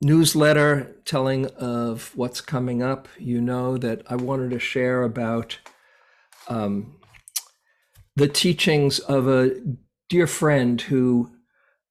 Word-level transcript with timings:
newsletter 0.00 0.96
telling 1.04 1.46
of 1.46 2.12
what's 2.14 2.40
coming 2.40 2.82
up, 2.82 3.08
you 3.18 3.40
know 3.40 3.76
that 3.78 4.02
I 4.08 4.16
wanted 4.16 4.50
to 4.50 4.58
share 4.58 5.02
about 5.02 5.58
um, 6.48 6.96
the 8.14 8.28
teachings 8.28 8.98
of 8.98 9.28
a 9.28 9.52
dear 10.08 10.26
friend 10.26 10.80
who 10.80 11.30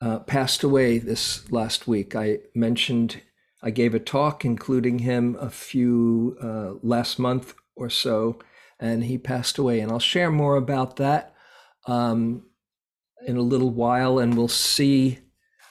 uh, 0.01 0.19
passed 0.19 0.63
away 0.63 0.97
this 0.97 1.51
last 1.51 1.87
week. 1.87 2.15
I 2.15 2.39
mentioned 2.53 3.21
I 3.61 3.71
gave 3.71 3.95
a 3.95 3.99
talk 3.99 4.45
including 4.45 4.99
him 4.99 5.35
a 5.39 5.49
few 5.49 6.37
uh, 6.41 6.73
last 6.83 7.17
month 7.17 7.55
or 7.75 7.89
so, 7.89 8.39
and 8.79 9.03
he 9.03 9.17
passed 9.17 9.57
away. 9.57 9.79
And 9.79 9.91
I'll 9.91 9.99
share 9.99 10.31
more 10.31 10.55
about 10.55 10.97
that 10.97 11.33
um, 11.87 12.43
in 13.25 13.37
a 13.37 13.41
little 13.41 13.71
while, 13.71 14.19
and 14.19 14.37
we'll 14.37 14.47
see 14.47 15.19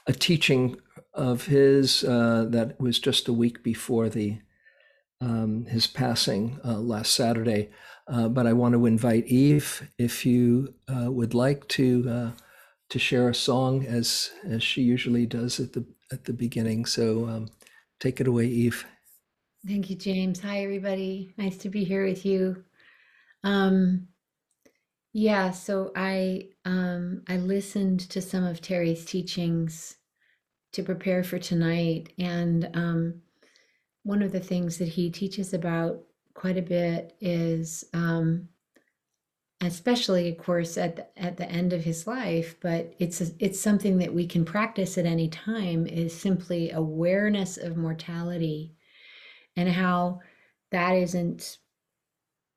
a 0.06 0.12
teaching 0.12 0.76
of 1.14 1.46
his 1.46 2.04
uh, 2.04 2.46
that 2.48 2.80
was 2.80 2.98
just 2.98 3.28
a 3.28 3.32
week 3.32 3.62
before 3.62 4.08
the 4.08 4.38
um, 5.20 5.66
his 5.66 5.86
passing 5.86 6.60
uh, 6.64 6.78
last 6.78 7.12
Saturday. 7.12 7.70
Uh, 8.06 8.28
but 8.28 8.46
I 8.46 8.52
want 8.52 8.74
to 8.74 8.84
invite 8.84 9.26
Eve, 9.26 9.88
if 9.98 10.26
you 10.26 10.74
uh, 10.88 11.10
would 11.10 11.32
like 11.32 11.66
to 11.68 12.06
uh, 12.08 12.30
to 12.90 12.98
share 12.98 13.28
a 13.28 13.34
song 13.34 13.86
as 13.86 14.30
as 14.46 14.62
she 14.62 14.82
usually 14.82 15.26
does 15.26 15.58
at 15.58 15.72
the 15.72 15.86
at 16.12 16.24
the 16.24 16.32
beginning. 16.32 16.84
So 16.84 17.26
um, 17.26 17.48
take 18.00 18.20
it 18.20 18.28
away, 18.28 18.46
Eve. 18.46 18.84
Thank 19.66 19.88
you, 19.88 19.96
James. 19.96 20.40
Hi, 20.40 20.62
everybody. 20.62 21.32
Nice 21.38 21.56
to 21.58 21.70
be 21.70 21.84
here 21.84 22.04
with 22.04 22.26
you. 22.26 22.64
Um, 23.42 24.08
yeah, 25.14 25.52
so 25.52 25.92
I 25.96 26.48
um, 26.66 27.22
I 27.28 27.36
listened 27.36 28.00
to 28.10 28.20
some 28.20 28.44
of 28.44 28.60
Terry's 28.60 29.04
teachings 29.06 29.96
to 30.74 30.82
prepare 30.82 31.24
for 31.24 31.38
tonight. 31.38 32.12
And 32.18 32.68
um, 32.74 33.22
one 34.02 34.22
of 34.22 34.32
the 34.32 34.40
things 34.40 34.78
that 34.78 34.88
he 34.88 35.10
teaches 35.10 35.54
about 35.54 36.02
quite 36.34 36.58
a 36.58 36.62
bit 36.62 37.16
is, 37.20 37.84
um, 37.94 38.48
especially, 39.60 40.28
of 40.28 40.36
course, 40.36 40.76
at 40.76 40.96
the, 40.96 41.06
at 41.16 41.36
the 41.36 41.50
end 41.50 41.72
of 41.72 41.84
his 41.84 42.06
life, 42.06 42.56
but 42.60 42.92
it's 42.98 43.20
a, 43.20 43.26
it's 43.38 43.60
something 43.60 43.98
that 43.98 44.12
we 44.12 44.26
can 44.26 44.44
practice 44.44 44.98
at 44.98 45.06
any 45.06 45.28
time. 45.28 45.86
Is 45.86 46.12
simply 46.12 46.70
awareness 46.72 47.56
of 47.56 47.76
mortality, 47.76 48.74
and 49.56 49.68
how 49.68 50.20
that 50.70 50.92
isn't, 50.94 51.58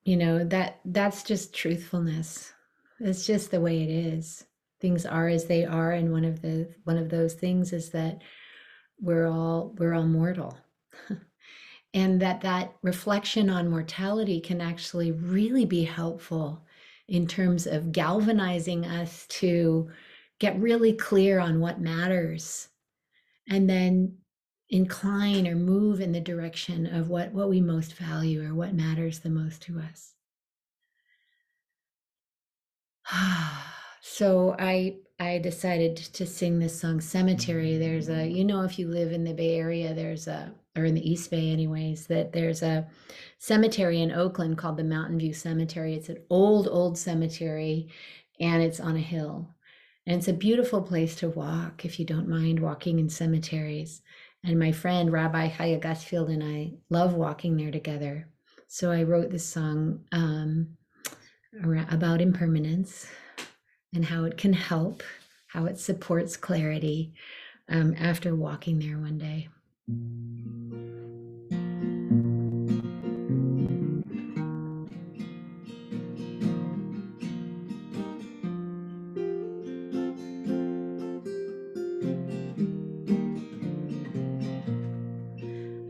you 0.04 0.18
know, 0.18 0.44
that 0.45 0.80
that's 0.84 1.23
just 1.23 1.54
truthfulness. 1.54 2.52
It's 3.00 3.28
just 3.28 3.52
the 3.52 3.62
way 3.62 3.84
it 3.84 3.90
is 3.90 4.47
things 4.80 5.06
are 5.06 5.28
as 5.28 5.45
they 5.45 5.66
are 5.66 5.92
and 5.92 6.11
one 6.11 6.25
of 6.25 6.42
the 6.42 6.73
one 6.83 6.97
of 6.97 7.09
those 7.09 7.33
things 7.33 7.73
is 7.73 7.89
that 7.92 8.22
we're 9.00 9.28
all 9.28 9.75
we're 9.78 9.94
all 9.94 10.08
mortal. 10.08 10.58
And 11.94 12.22
that 12.22 12.42
that 12.42 12.75
reflection 12.83 13.50
on 13.50 13.70
mortality 13.70 14.39
can 14.39 14.61
actually 14.61 15.11
really 15.11 15.66
be 15.66 15.83
helpful 15.83 16.64
in 17.08 17.25
terms 17.25 17.66
of 17.66 17.92
galvanizing 17.92 18.86
us 18.86 19.25
to 19.28 19.89
get 20.39 20.59
really 20.59 20.94
clear 20.94 21.39
on 21.39 21.59
what 21.59 21.80
matters 21.80 22.67
and 23.49 23.70
then 23.70 24.17
incline 24.70 25.48
or 25.48 25.55
move 25.55 26.02
in 26.02 26.11
the 26.11 26.20
direction 26.20 26.86
of 26.86 27.10
what 27.10 27.32
what 27.32 27.49
we 27.49 27.61
most 27.61 27.93
value 27.95 28.48
or 28.48 28.54
what 28.54 28.73
matters 28.73 29.20
the 29.20 29.30
most 29.30 29.61
to 29.64 29.80
us 29.80 30.14
So 34.02 34.56
I 34.60 34.98
I 35.20 35.40
decided 35.40 35.98
to 35.98 36.26
sing 36.26 36.60
this 36.60 36.80
song 36.80 37.02
Cemetery. 37.02 37.78
There's 37.78 38.10
a 38.10 38.28
you 38.28 38.46
know 38.46 38.62
if 38.62 38.78
you 38.78 38.88
live 38.88 39.12
in 39.12 39.24
the 39.24 39.34
Bay 39.34 39.58
Area, 39.58 39.94
there's 39.94 40.28
a 40.28 40.54
or 40.78 40.86
in 40.86 40.94
the 40.94 41.10
East 41.10 41.32
Bay 41.32 41.50
anyways, 41.50 42.08
that 42.08 42.32
there's 42.34 42.62
a 42.62 42.88
cemetery 43.40 44.02
in 44.02 44.12
Oakland 44.12 44.58
called 44.58 44.78
the 44.78 44.84
Mountain 44.84 45.18
View 45.18 45.34
Cemetery. 45.34 45.96
It's 45.96 46.10
an 46.10 46.20
old 46.30 46.68
old 46.68 46.98
cemetery 46.98 47.90
and 48.40 48.62
it's 48.62 48.80
on 48.80 48.96
a 48.96 49.02
hill. 49.02 49.50
And 50.06 50.18
it's 50.18 50.28
a 50.28 50.34
beautiful 50.34 50.82
place 50.82 51.16
to 51.18 51.30
walk 51.30 51.84
if 51.84 52.00
you 52.00 52.06
don't 52.06 52.30
mind 52.30 52.60
walking 52.60 53.00
in 53.00 53.10
cemeteries. 53.10 54.02
And 54.44 54.60
my 54.60 54.72
friend 54.72 55.12
Rabbi 55.12 55.50
Chaya 55.50 55.82
Gusfield 55.82 56.32
and 56.32 56.44
I 56.44 56.74
love 56.90 57.14
walking 57.14 57.58
there 57.58 57.72
together. 57.72 58.30
So 58.68 58.92
I 58.92 59.04
wrote 59.04 59.32
this 59.32 59.46
song 59.46 60.06
um, 60.12 60.78
about 61.90 62.22
impermanence 62.22 63.08
and 63.93 64.05
how 64.05 64.23
it 64.25 64.37
can 64.37 64.53
help, 64.53 65.03
how 65.48 65.65
it 65.65 65.80
supports 65.80 66.37
clarity 66.37 67.14
um, 67.70 67.95
after 67.99 68.36
walking 68.36 68.80
there 68.80 68.98
one 68.98 69.17
day. 69.17 69.48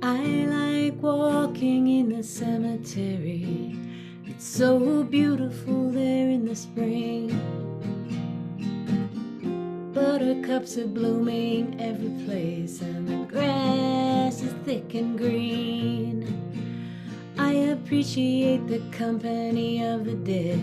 I 0.02 0.46
like 0.46 1.02
walking 1.02 1.88
in 1.88 2.10
the 2.10 2.24
cemetery. 2.24 3.76
It's 4.26 4.46
so 4.46 5.04
beautiful 5.04 5.92
there 5.92 6.30
in 6.30 6.46
the 6.46 6.56
spring. 6.56 7.67
Buttercups 10.18 10.80
are 10.80 10.88
blooming 10.88 11.80
every 11.80 12.10
place, 12.26 12.82
and 12.82 13.08
the 13.08 13.18
grass 13.32 14.42
is 14.42 14.52
thick 14.66 14.96
and 14.96 15.16
green. 15.16 16.26
I 17.38 17.52
appreciate 17.54 18.66
the 18.68 18.80
company 18.90 19.86
of 19.86 20.06
the 20.06 20.16
dead. 20.16 20.60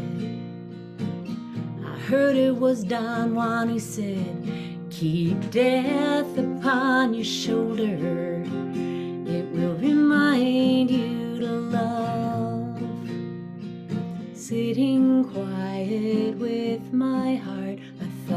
I 1.87 1.97
heard 2.01 2.35
it 2.35 2.57
was 2.57 2.83
Don 2.83 3.37
Juan 3.37 3.69
who 3.69 3.79
said, 3.79 4.89
Keep 4.91 5.53
death 5.53 6.37
upon 6.37 7.15
your 7.15 7.23
shoulder, 7.25 8.43
it 9.25 9.47
will 9.53 9.77
remind 9.77 10.91
you 10.91 11.39
to 11.39 11.47
love. 11.47 12.83
Sitting 14.35 15.23
quiet 15.33 16.39
with 16.39 16.93
my 16.93 17.37
heart 17.37 17.79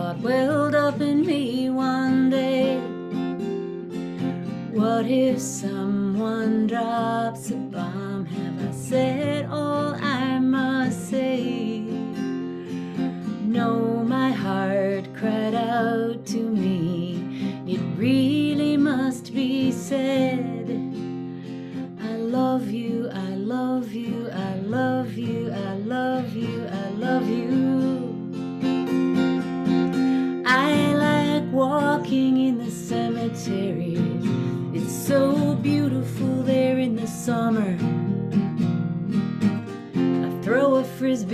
thought 0.07 0.19
welled 0.19 0.73
up 0.73 1.01
in 1.01 1.25
me 1.25 1.69
one 1.69 2.29
day. 2.29 2.77
What 4.71 5.05
if 5.05 5.37
someone 5.41 6.67
drops 6.67 7.51
a 7.51 7.55
bomb? 7.55 8.25
Have 8.25 8.69
I 8.69 8.71
said 8.71 9.45
all 9.51 9.66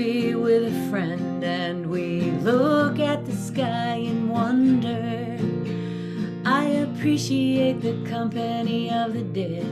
with 0.03 0.65
a 0.65 0.89
friend 0.89 1.41
and 1.45 1.85
we 1.89 2.19
look 2.41 2.99
at 2.99 3.25
the 3.25 3.31
sky 3.31 3.93
in 3.93 4.27
wonder. 4.27 5.39
I 6.45 6.65
appreciate 6.65 7.79
the 7.81 8.03
company 8.09 8.91
of 8.91 9.13
the 9.13 9.23
dead. 9.23 9.65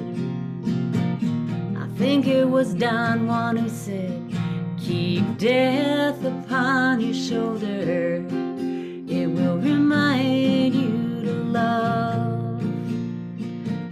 I 1.78 1.86
think 1.98 2.28
it 2.28 2.46
was 2.46 2.74
Don 2.74 3.28
Juan 3.28 3.58
who 3.58 3.68
said, 3.68 4.34
Keep 4.80 5.38
death 5.38 6.24
upon 6.24 7.02
your 7.02 7.14
shoulder 7.14 8.26
it 9.10 9.28
will 9.28 9.58
remind 9.58 10.74
you 10.74 11.24
to 11.26 11.34
love. 11.44 12.62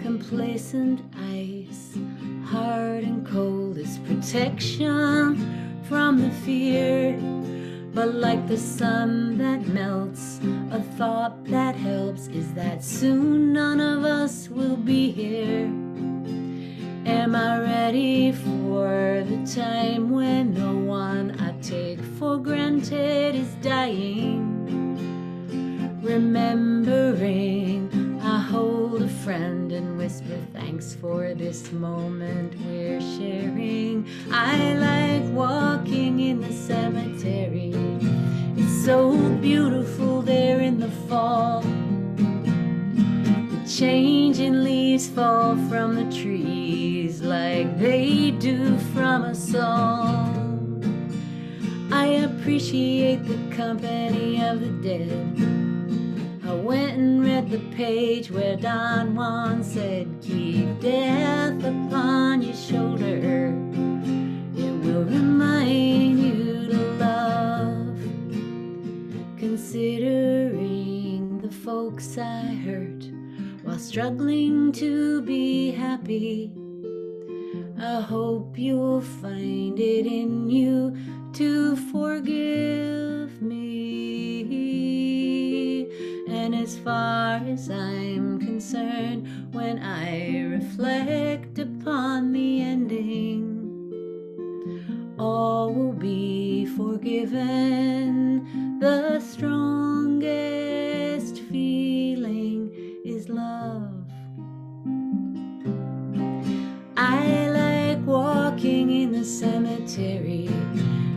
Complacent 0.02 1.02
ice, 1.18 1.98
hard 2.46 3.04
and 3.04 3.28
cold 3.28 3.78
is 3.78 3.98
protection 4.08 5.59
from 5.90 6.22
the 6.22 6.30
fear. 6.46 7.18
But 7.96 8.14
like 8.14 8.48
the 8.48 8.58
sun 8.58 9.40
that 9.40 9.66
melts, 9.68 10.40
a 10.70 10.80
thought 10.98 11.44
that 11.46 11.76
helps 11.76 12.28
is 12.28 12.54
that 12.54 12.84
soon 12.84 13.54
none 13.54 13.82
of 13.82 14.06
us 14.06 14.50
will 14.50 14.78
be 14.78 15.10
here. 15.10 15.66
Am 17.08 17.36
I 17.36 17.58
ready 17.58 18.32
for 18.32 19.26
the 19.28 19.44
time 19.52 20.12
when 20.12 20.54
no 20.54 20.76
one 20.76 21.36
I 21.42 21.60
take 21.60 22.00
for 22.20 22.38
granted 22.38 23.34
is 23.34 23.52
dying? 23.56 24.46
Remembering, 26.04 27.89
hold 28.50 29.04
a 29.04 29.08
friend 29.08 29.72
and 29.72 29.96
whisper 29.96 30.40
thanks 30.54 30.96
for 30.96 31.36
this 31.36 31.72
moment 31.72 32.56
we're 32.66 33.00
sharing. 33.00 34.08
I 34.32 34.74
like 34.74 35.32
walking 35.32 36.20
in 36.20 36.42
the 36.42 36.52
cemetery, 36.52 37.74
it's 38.58 38.86
so 38.86 39.16
beautiful 39.36 40.24
there 40.24 40.62
in 40.62 40.80
the 40.80 40.90
fall. 41.08 41.62
The 43.52 43.70
changing 43.70 44.64
leaves 44.64 45.08
fall 45.08 45.56
from 45.70 45.94
the 45.94 46.12
trees 46.12 47.22
like 47.22 47.78
they 47.78 48.32
do 48.32 48.80
from 48.96 49.26
a 49.26 49.36
song. 49.36 50.82
I 51.92 52.06
appreciate 52.28 53.26
the 53.26 53.56
company 53.56 54.42
of 54.42 54.60
the 54.60 54.72
dead. 54.82 55.59
I 56.50 56.54
went 56.56 56.98
and 56.98 57.24
read 57.24 57.52
the 57.52 57.60
page 57.76 58.32
where 58.32 58.56
Don 58.56 59.14
Juan 59.14 59.64
said, 59.64 60.08
Keep 60.20 60.80
death 60.80 61.64
upon 61.64 62.42
your 62.42 62.56
shoulder. 62.56 63.54
It 64.58 64.72
will 64.84 65.04
remind 65.04 66.20
you 66.20 66.70
to 66.70 66.78
love. 66.98 68.00
Considering 69.38 71.38
the 71.38 71.52
folks 71.52 72.18
I 72.18 72.46
hurt 72.66 73.08
while 73.62 73.78
struggling 73.78 74.72
to 74.72 75.22
be 75.22 75.70
happy. 75.70 76.52
I 77.80 78.02
hope 78.02 78.58
you'll 78.58 79.02
find 79.02 79.80
it 79.80 80.08
in 80.08 80.50
you 80.50 80.98
to 81.34 81.76
forgive 81.92 83.40
me. 83.40 84.29
As 86.70 86.78
far 86.78 87.42
as 87.48 87.68
I'm 87.72 88.38
concerned, 88.40 89.28
when 89.56 89.80
I 89.80 90.44
reflect 90.44 91.58
upon 91.58 92.32
the 92.32 92.62
ending, 92.62 93.42
all 95.18 95.74
will 95.74 95.94
be 95.94 96.68
forgiven. 96.78 98.46
The 98.80 99.20
strongest 99.20 100.30
feeling 101.50 102.72
is 103.04 103.28
love. 103.30 104.06
I 106.96 107.50
like 107.50 108.06
walking 108.06 108.92
in 108.92 109.12
the 109.12 109.26
cemetery. 109.26 110.52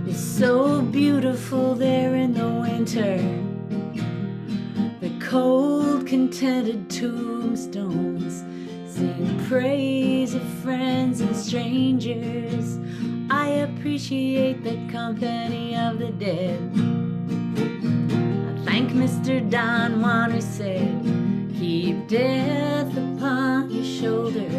It's 0.06 0.18
so 0.18 0.80
beautiful 0.80 1.74
there 1.74 2.14
in 2.14 2.32
the 2.32 2.48
winter. 2.48 3.41
Cold, 5.32 6.06
contented 6.06 6.90
tombstones 6.90 8.44
sing 8.86 9.46
praise 9.48 10.34
of 10.34 10.42
friends 10.62 11.22
and 11.22 11.34
strangers. 11.34 12.78
I 13.30 13.46
appreciate 13.66 14.62
the 14.62 14.76
company 14.92 15.74
of 15.74 16.00
the 16.00 16.10
dead. 16.10 16.60
I 18.58 18.64
thank 18.66 18.90
Mr. 18.90 19.40
Don 19.48 20.02
Juan 20.02 20.32
who 20.32 20.42
said, 20.42 21.02
Keep 21.58 22.08
death 22.08 22.94
upon 22.94 23.70
your 23.70 23.84
shoulder. 23.86 24.51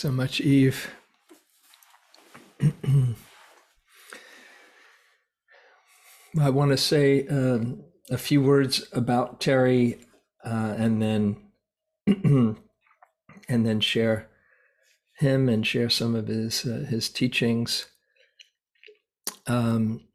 So 0.00 0.10
much, 0.10 0.40
Eve. 0.40 0.90
I 6.40 6.48
want 6.48 6.70
to 6.70 6.78
say 6.78 7.26
um, 7.26 7.84
a 8.10 8.16
few 8.16 8.40
words 8.40 8.88
about 8.94 9.42
Terry, 9.42 9.98
uh, 10.42 10.74
and 10.78 11.02
then 11.02 11.36
and 12.06 12.56
then 13.66 13.80
share 13.80 14.30
him 15.18 15.50
and 15.50 15.66
share 15.66 15.90
some 15.90 16.14
of 16.14 16.28
his 16.28 16.64
uh, 16.64 16.86
his 16.88 17.10
teachings. 17.10 17.84
Um, 19.46 20.08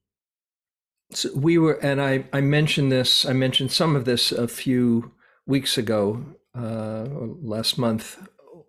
so 1.11 1.29
we 1.35 1.59
were, 1.59 1.73
and 1.73 2.01
I 2.01 2.25
I 2.33 2.41
mentioned 2.41 2.91
this. 2.91 3.23
I 3.23 3.33
mentioned 3.33 3.71
some 3.71 3.95
of 3.95 4.05
this 4.05 4.31
a 4.31 4.47
few 4.47 5.11
weeks 5.45 5.77
ago, 5.77 6.25
uh, 6.55 7.05
last 7.07 7.77
month, 7.77 8.17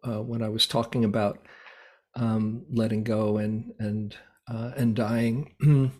uh, 0.06 0.22
when 0.22 0.42
I 0.42 0.48
was 0.48 0.66
talking 0.66 1.04
about 1.04 1.46
um, 2.14 2.64
letting 2.70 3.04
go 3.04 3.38
and 3.38 3.72
and 3.78 4.16
uh, 4.48 4.72
and 4.76 4.94
dying. 4.94 5.54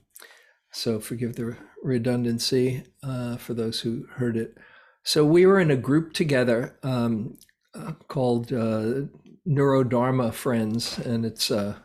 so 0.73 1.01
forgive 1.01 1.37
the 1.37 1.57
redundancy 1.83 2.85
uh, 3.03 3.37
for 3.37 3.55
those 3.55 3.81
who 3.81 4.07
heard 4.17 4.37
it. 4.37 4.57
So 5.03 5.25
we 5.25 5.47
were 5.47 5.61
in 5.61 5.71
a 5.71 5.77
group 5.77 6.13
together 6.13 6.79
um, 6.83 7.39
uh, 7.75 7.93
called 8.09 8.53
uh, 8.53 9.03
Neurodharma 9.47 10.33
Friends, 10.33 10.99
and 10.99 11.25
it's 11.25 11.51
a 11.51 11.83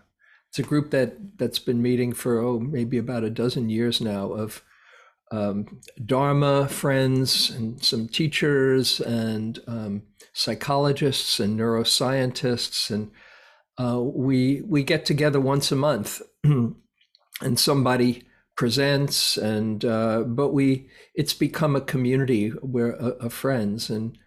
it's 0.49 0.59
a 0.59 0.63
group 0.63 0.91
that 0.91 1.37
that's 1.37 1.59
been 1.59 1.81
meeting 1.81 2.13
for 2.13 2.39
oh 2.39 2.59
maybe 2.59 2.97
about 2.97 3.23
a 3.23 3.29
dozen 3.29 3.69
years 3.69 4.01
now 4.01 4.31
of 4.31 4.63
um, 5.31 5.79
Dharma 6.05 6.67
friends 6.67 7.49
and 7.49 7.81
some 7.83 8.09
teachers 8.09 8.99
and 8.99 9.59
um, 9.65 10.03
psychologists 10.33 11.39
and 11.39 11.59
neuroscientists, 11.59 12.89
and 12.89 13.11
uh, 13.77 13.99
we 14.01 14.61
we 14.65 14.83
get 14.83 15.05
together 15.05 15.39
once 15.39 15.71
a 15.71 15.75
month, 15.75 16.21
and 16.43 16.75
somebody 17.55 18.23
presents, 18.55 19.37
and 19.37 19.83
uh, 19.85 20.21
but 20.21 20.49
we 20.49 20.89
it's 21.15 21.33
become 21.33 21.75
a 21.75 21.81
community 21.81 22.49
where 22.49 23.01
uh, 23.01 23.11
of 23.19 23.33
friends, 23.33 23.89
and 23.89 24.17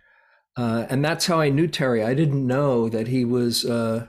uh, 0.56 0.86
and 0.88 1.04
that's 1.04 1.26
how 1.26 1.40
I 1.40 1.48
knew 1.48 1.66
Terry. 1.66 2.02
I 2.02 2.14
didn't 2.14 2.46
know 2.46 2.88
that 2.88 3.08
he 3.08 3.24
was 3.24 3.64
uh, 3.64 4.08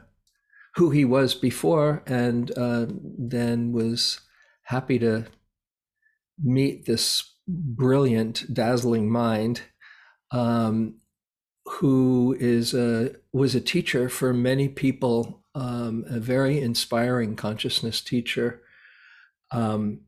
who 0.76 0.92
he 0.92 1.06
was 1.06 1.34
before, 1.34 2.04
and 2.06 2.52
uh, 2.58 2.88
then 2.90 3.72
was 3.72 4.20
happy 4.64 5.00
to 5.00 5.26
meet 6.44 6.86
this 6.86 7.36
brilliant, 7.48 8.54
dazzling 8.54 9.10
mind 9.10 9.62
um, 10.32 10.96
who 11.66 12.36
is 12.40 12.74
a, 12.74 13.16
was 13.34 13.56
a 13.56 13.62
teacher 13.62 14.08
for 14.10 14.34
many 14.34 14.70
people, 14.70 15.44
um, 15.56 16.06
a 16.08 16.20
very 16.20 16.60
inspiring 16.62 17.36
consciousness 17.36 18.02
teacher. 18.02 18.62
Um, 19.52 20.02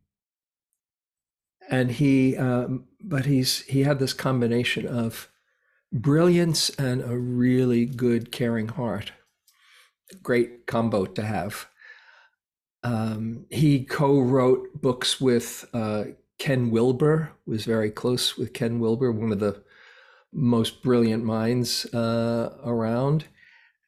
and 1.69 1.91
he, 1.91 2.37
um, 2.37 2.85
but 3.01 3.25
he's 3.25 3.61
he 3.61 3.83
had 3.83 3.99
this 3.99 4.13
combination 4.13 4.87
of 4.87 5.29
brilliance 5.91 6.69
and 6.71 7.01
a 7.01 7.17
really 7.17 7.85
good, 7.85 8.31
caring 8.31 8.69
heart. 8.69 9.11
Great 10.23 10.65
combo 10.65 11.05
to 11.05 11.21
have. 11.21 11.67
Um, 12.83 13.45
he 13.49 13.83
co-wrote 13.83 14.81
books 14.81 15.19
with 15.19 15.65
uh, 15.73 16.05
Ken 16.39 16.69
Wilber. 16.71 17.33
Was 17.45 17.65
very 17.65 17.91
close 17.91 18.37
with 18.37 18.53
Ken 18.53 18.79
Wilber, 18.79 19.11
one 19.11 19.31
of 19.31 19.39
the 19.39 19.61
most 20.34 20.84
brilliant 20.84 21.24
minds 21.24 21.86
uh, 21.93 22.57
around, 22.63 23.25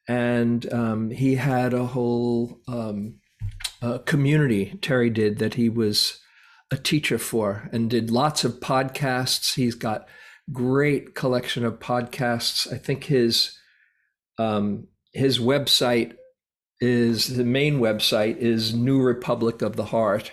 and 0.08 0.72
um, 0.72 1.10
he 1.10 1.36
had 1.36 1.74
a 1.74 1.86
whole 1.86 2.60
um, 2.68 3.16
uh, 3.82 3.98
community. 3.98 4.78
Terry 4.82 5.10
did 5.10 5.38
that 5.38 5.54
he 5.54 5.68
was 5.68 6.20
a 6.70 6.76
teacher 6.76 7.18
for, 7.18 7.68
and 7.72 7.90
did 7.90 8.10
lots 8.10 8.44
of 8.44 8.60
podcasts. 8.60 9.54
He's 9.54 9.74
got 9.74 10.08
great 10.52 11.14
collection 11.14 11.64
of 11.64 11.78
podcasts. 11.78 12.72
I 12.72 12.78
think 12.78 13.04
his 13.04 13.56
um, 14.38 14.88
his 15.12 15.38
website 15.38 16.14
is 16.80 17.36
the 17.36 17.44
main 17.44 17.78
website 17.78 18.38
is 18.38 18.74
New 18.74 19.02
Republic 19.02 19.60
of 19.62 19.76
the 19.76 19.86
Heart, 19.86 20.32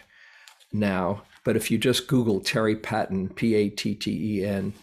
now, 0.72 1.24
but 1.44 1.56
if 1.56 1.72
you 1.72 1.78
just 1.78 2.08
Google 2.08 2.40
Terry 2.40 2.76
Patten, 2.76 3.30
P 3.30 3.56
A 3.56 3.70
T 3.70 3.96
T 3.96 4.40
E 4.40 4.46
N, 4.46 4.74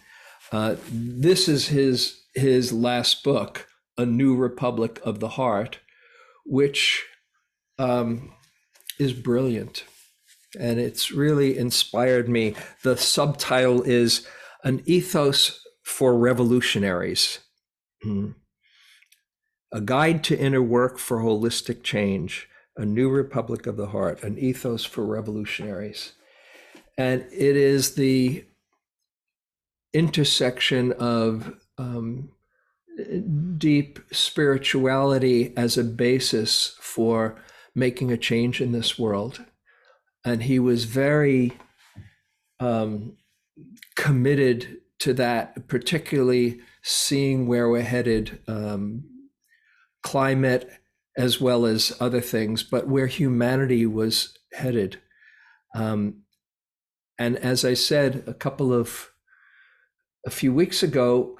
uh, 0.54 0.76
this 0.88 1.48
is 1.48 1.66
his 1.66 2.22
his 2.32 2.72
last 2.72 3.24
book, 3.24 3.66
A 3.98 4.06
New 4.06 4.36
Republic 4.36 5.00
of 5.02 5.18
the 5.18 5.30
Heart, 5.30 5.80
which 6.46 7.04
um, 7.76 8.32
is 9.00 9.12
brilliant, 9.12 9.82
and 10.56 10.78
it's 10.78 11.10
really 11.10 11.58
inspired 11.58 12.28
me. 12.28 12.54
The 12.84 12.96
subtitle 12.96 13.82
is 13.82 14.28
An 14.62 14.80
Ethos 14.86 15.60
for 15.82 16.16
Revolutionaries. 16.16 17.40
Hmm. 18.04 18.30
A 19.72 19.80
Guide 19.80 20.22
to 20.22 20.38
Inner 20.38 20.62
Work 20.62 21.00
for 21.00 21.18
Holistic 21.18 21.82
Change, 21.82 22.46
A 22.76 22.84
New 22.84 23.10
Republic 23.10 23.66
of 23.66 23.76
the 23.76 23.88
Heart, 23.88 24.22
An 24.22 24.38
Ethos 24.38 24.84
for 24.84 25.04
Revolutionaries. 25.04 26.12
And 26.96 27.22
it 27.32 27.56
is 27.56 27.96
the 27.96 28.44
intersection 29.94 30.92
of 30.92 31.54
um, 31.78 32.28
deep 33.56 33.98
spirituality 34.12 35.56
as 35.56 35.78
a 35.78 35.84
basis 35.84 36.76
for 36.80 37.40
making 37.74 38.12
a 38.12 38.16
change 38.16 38.60
in 38.60 38.72
this 38.72 38.98
world. 38.98 39.44
And 40.24 40.42
he 40.42 40.58
was 40.58 40.84
very 40.84 41.52
um, 42.60 43.16
committed 43.96 44.78
to 45.00 45.12
that, 45.14 45.68
particularly 45.68 46.60
seeing 46.82 47.46
where 47.46 47.68
we're 47.68 47.82
headed, 47.82 48.40
um, 48.46 49.04
climate 50.02 50.70
as 51.16 51.40
well 51.40 51.66
as 51.66 51.96
other 52.00 52.20
things, 52.20 52.62
but 52.62 52.88
where 52.88 53.06
humanity 53.06 53.86
was 53.86 54.36
headed. 54.52 55.00
Um, 55.74 56.22
and 57.18 57.36
as 57.36 57.64
I 57.64 57.74
said 57.74 58.24
a 58.26 58.34
couple 58.34 58.72
of 58.72 59.10
a 60.26 60.30
few 60.30 60.52
weeks 60.52 60.82
ago, 60.82 61.38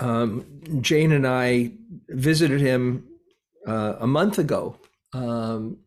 um, 0.00 0.44
Jane 0.80 1.12
and 1.12 1.26
I 1.26 1.72
visited 2.08 2.60
him 2.60 3.06
uh, 3.66 3.94
a 4.00 4.06
month 4.06 4.38
ago, 4.38 4.78
um, 5.12 5.78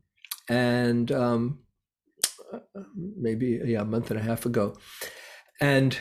and 0.49 1.11
um, 1.11 1.59
maybe 2.95 3.61
yeah, 3.65 3.81
a 3.81 3.85
month 3.85 4.11
and 4.11 4.19
a 4.19 4.23
half 4.23 4.45
ago, 4.45 4.77
and 5.61 5.97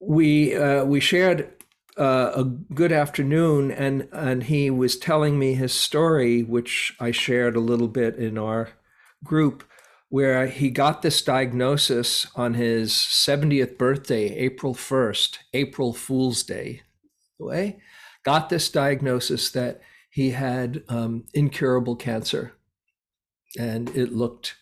we 0.00 0.54
uh, 0.54 0.84
we 0.84 1.00
shared 1.00 1.52
uh, 1.96 2.32
a 2.34 2.44
good 2.44 2.92
afternoon, 2.92 3.70
and 3.70 4.08
and 4.12 4.44
he 4.44 4.70
was 4.70 4.96
telling 4.96 5.38
me 5.38 5.54
his 5.54 5.72
story, 5.72 6.42
which 6.42 6.94
I 7.00 7.10
shared 7.10 7.56
a 7.56 7.60
little 7.60 7.88
bit 7.88 8.16
in 8.16 8.38
our 8.38 8.70
group, 9.24 9.64
where 10.10 10.46
he 10.48 10.70
got 10.70 11.02
this 11.02 11.22
diagnosis 11.22 12.26
on 12.36 12.54
his 12.54 12.92
70th 12.92 13.78
birthday, 13.78 14.34
April 14.36 14.74
1st, 14.74 15.38
April 15.54 15.94
Fool's 15.94 16.42
Day, 16.42 16.82
way, 17.38 17.78
got 18.24 18.50
this 18.50 18.68
diagnosis 18.68 19.50
that 19.52 19.80
he 20.10 20.30
had 20.30 20.82
um, 20.88 21.24
incurable 21.32 21.96
cancer, 21.96 22.52
and 23.58 23.88
it 23.96 24.12
looked 24.12 24.56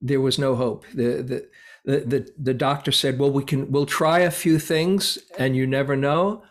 there 0.00 0.20
was 0.20 0.38
no 0.38 0.56
hope. 0.56 0.84
The, 0.92 1.22
the 1.22 1.48
the, 1.84 2.00
the 2.00 2.32
the 2.38 2.54
doctor 2.54 2.92
said, 2.92 3.18
"Well, 3.18 3.30
we 3.30 3.44
can 3.44 3.70
we'll 3.70 3.86
try 3.86 4.20
a 4.20 4.30
few 4.30 4.58
things, 4.58 5.18
and 5.38 5.56
you 5.56 5.66
never 5.66 5.96
know." 5.96 6.42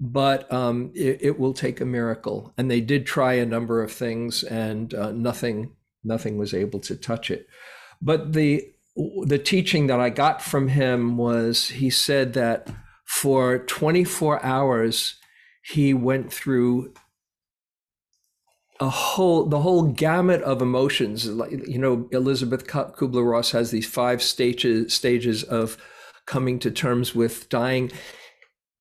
But 0.00 0.50
um, 0.52 0.92
it, 0.94 1.18
it, 1.22 1.40
will 1.40 1.52
take 1.52 1.80
a 1.80 1.84
miracle, 1.84 2.52
and 2.56 2.70
they 2.70 2.80
did 2.80 3.04
try 3.04 3.32
a 3.32 3.44
number 3.44 3.82
of 3.82 3.90
things, 3.90 4.44
and 4.44 4.94
uh, 4.94 5.10
nothing 5.10 5.72
nothing 6.04 6.38
was 6.38 6.54
able 6.54 6.78
to 6.80 6.94
touch 6.94 7.30
it. 7.30 7.48
But 8.00 8.32
the 8.32 8.72
the 9.24 9.38
teaching 9.38 9.86
that 9.86 10.00
I 10.00 10.10
got 10.10 10.42
from 10.42 10.68
him 10.68 11.16
was 11.16 11.68
he 11.68 11.88
said 11.88 12.32
that 12.32 12.68
for 13.04 13.58
24 13.60 14.44
hours 14.44 15.14
he 15.62 15.94
went 15.94 16.32
through 16.32 16.94
a 18.80 18.88
whole 18.88 19.44
the 19.44 19.60
whole 19.60 19.84
gamut 19.84 20.42
of 20.42 20.60
emotions. 20.60 21.26
You 21.26 21.78
know 21.78 22.08
elizabeth 22.12 22.66
kubler-ross 22.66 23.52
has 23.52 23.70
these 23.70 23.86
five 23.86 24.22
stages 24.22 24.92
stages 24.94 25.42
of 25.44 25.76
coming 26.26 26.58
to 26.60 26.70
terms 26.70 27.14
with 27.14 27.48
dying. 27.48 27.90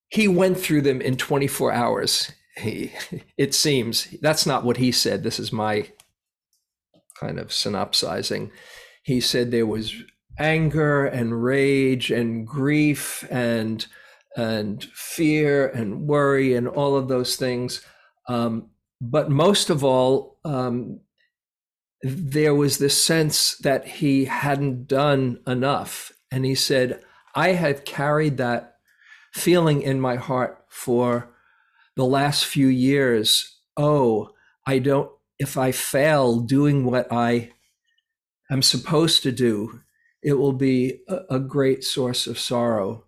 He 0.09 0.27
went 0.27 0.57
through 0.57 0.81
them 0.81 1.01
in 1.01 1.17
24 1.17 1.71
hours. 1.71 2.31
He, 2.57 2.91
it 3.37 3.53
seems. 3.53 4.07
That's 4.21 4.45
not 4.45 4.63
what 4.63 4.77
he 4.77 4.91
said. 4.91 5.23
This 5.23 5.39
is 5.39 5.51
my 5.51 5.89
kind 7.19 7.39
of 7.39 7.51
synopsizing 7.51 8.51
he 9.07 9.21
said 9.21 9.51
there 9.51 9.65
was 9.65 9.95
anger 10.37 11.05
and 11.05 11.41
rage 11.41 12.11
and 12.11 12.45
grief 12.45 13.25
and 13.31 13.87
and 14.35 14.83
fear 14.93 15.65
and 15.65 16.01
worry 16.01 16.53
and 16.53 16.67
all 16.67 16.97
of 16.97 17.07
those 17.07 17.37
things. 17.37 17.81
Um, 18.27 18.69
but 18.99 19.29
most 19.29 19.69
of 19.69 19.81
all, 19.81 20.37
um, 20.43 20.99
there 22.03 22.53
was 22.53 22.79
this 22.79 23.01
sense 23.01 23.55
that 23.59 23.87
he 23.87 24.25
hadn't 24.25 24.89
done 24.89 25.39
enough. 25.47 26.11
And 26.29 26.43
he 26.43 26.53
said, 26.53 27.01
I 27.33 27.53
have 27.53 27.85
carried 27.85 28.35
that 28.37 28.75
feeling 29.33 29.81
in 29.81 30.01
my 30.01 30.17
heart 30.17 30.65
for 30.67 31.33
the 31.95 32.05
last 32.05 32.45
few 32.45 32.67
years. 32.67 33.57
Oh, 33.77 34.31
I 34.67 34.79
don't, 34.79 35.09
if 35.39 35.57
I 35.57 35.71
fail 35.71 36.41
doing 36.41 36.83
what 36.83 37.07
I 37.09 37.53
am 38.49 38.61
supposed 38.61 39.23
to 39.23 39.31
do, 39.31 39.81
it 40.21 40.33
will 40.33 40.53
be 40.53 41.01
a, 41.07 41.35
a 41.35 41.39
great 41.39 41.83
source 41.83 42.27
of 42.27 42.39
sorrow. 42.39 43.05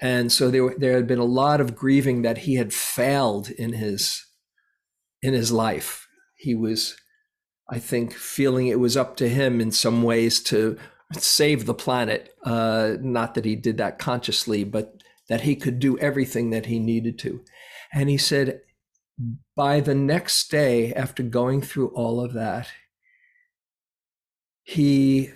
And 0.00 0.30
so 0.30 0.50
there, 0.50 0.74
there 0.76 0.96
had 0.96 1.06
been 1.06 1.18
a 1.18 1.24
lot 1.24 1.60
of 1.60 1.74
grieving 1.74 2.22
that 2.22 2.38
he 2.38 2.56
had 2.56 2.72
failed 2.72 3.50
in 3.50 3.72
his 3.72 4.26
in 5.22 5.32
his 5.32 5.50
life. 5.50 6.06
He 6.36 6.54
was, 6.54 6.96
I 7.70 7.78
think, 7.78 8.12
feeling 8.12 8.66
it 8.66 8.78
was 8.78 8.96
up 8.96 9.16
to 9.16 9.28
him 9.28 9.60
in 9.60 9.72
some 9.72 10.02
ways 10.02 10.40
to 10.44 10.76
save 11.12 11.64
the 11.64 11.74
planet. 11.74 12.34
Uh, 12.44 12.96
not 13.00 13.34
that 13.34 13.46
he 13.46 13.56
did 13.56 13.78
that 13.78 13.98
consciously, 13.98 14.62
but 14.62 15.02
that 15.28 15.40
he 15.40 15.56
could 15.56 15.78
do 15.78 15.98
everything 15.98 16.50
that 16.50 16.66
he 16.66 16.78
needed 16.78 17.18
to. 17.20 17.42
And 17.92 18.08
he 18.08 18.18
said, 18.18 18.60
by 19.56 19.80
the 19.80 19.94
next 19.94 20.50
day, 20.50 20.92
after 20.92 21.22
going 21.22 21.62
through 21.62 21.88
all 21.88 22.20
of 22.20 22.34
that, 22.34 22.68
he 24.66 25.30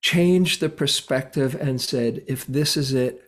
changed 0.00 0.60
the 0.60 0.68
perspective 0.68 1.56
and 1.56 1.80
said, 1.80 2.22
if 2.28 2.46
this 2.46 2.76
is 2.76 2.94
it, 2.94 3.24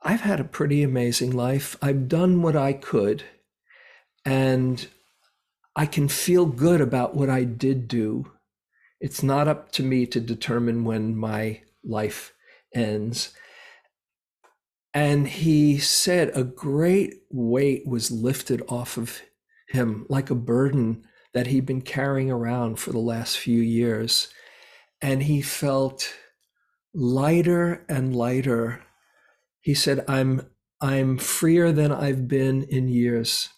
I've 0.00 0.20
had 0.20 0.38
a 0.38 0.44
pretty 0.44 0.84
amazing 0.84 1.32
life. 1.32 1.76
I've 1.82 2.06
done 2.06 2.42
what 2.42 2.54
I 2.54 2.72
could, 2.72 3.24
and 4.24 4.86
I 5.74 5.86
can 5.86 6.06
feel 6.06 6.46
good 6.46 6.80
about 6.80 7.16
what 7.16 7.28
I 7.28 7.42
did 7.42 7.88
do. 7.88 8.30
It's 9.00 9.20
not 9.20 9.48
up 9.48 9.72
to 9.72 9.82
me 9.82 10.06
to 10.06 10.20
determine 10.20 10.84
when 10.84 11.16
my 11.16 11.62
life 11.82 12.32
ends. 12.72 13.34
And 14.94 15.26
he 15.26 15.78
said 15.78 16.30
a 16.34 16.44
great 16.44 17.22
weight 17.30 17.84
was 17.84 18.12
lifted 18.12 18.62
off 18.68 18.96
of 18.96 19.20
him, 19.66 20.06
like 20.08 20.30
a 20.30 20.36
burden 20.36 21.04
that 21.34 21.48
he'd 21.48 21.66
been 21.66 21.82
carrying 21.82 22.30
around 22.30 22.78
for 22.78 22.92
the 22.92 22.98
last 22.98 23.38
few 23.38 23.60
years. 23.60 24.32
And 25.00 25.22
he 25.22 25.42
felt 25.42 26.12
lighter 26.92 27.84
and 27.88 28.14
lighter. 28.14 28.82
He 29.60 29.74
said, 29.74 30.04
I'm 30.08 30.50
I'm 30.82 31.18
freer 31.18 31.72
than 31.72 31.92
I've 31.92 32.26
been 32.26 32.62
in 32.64 32.88
years. 32.88 33.50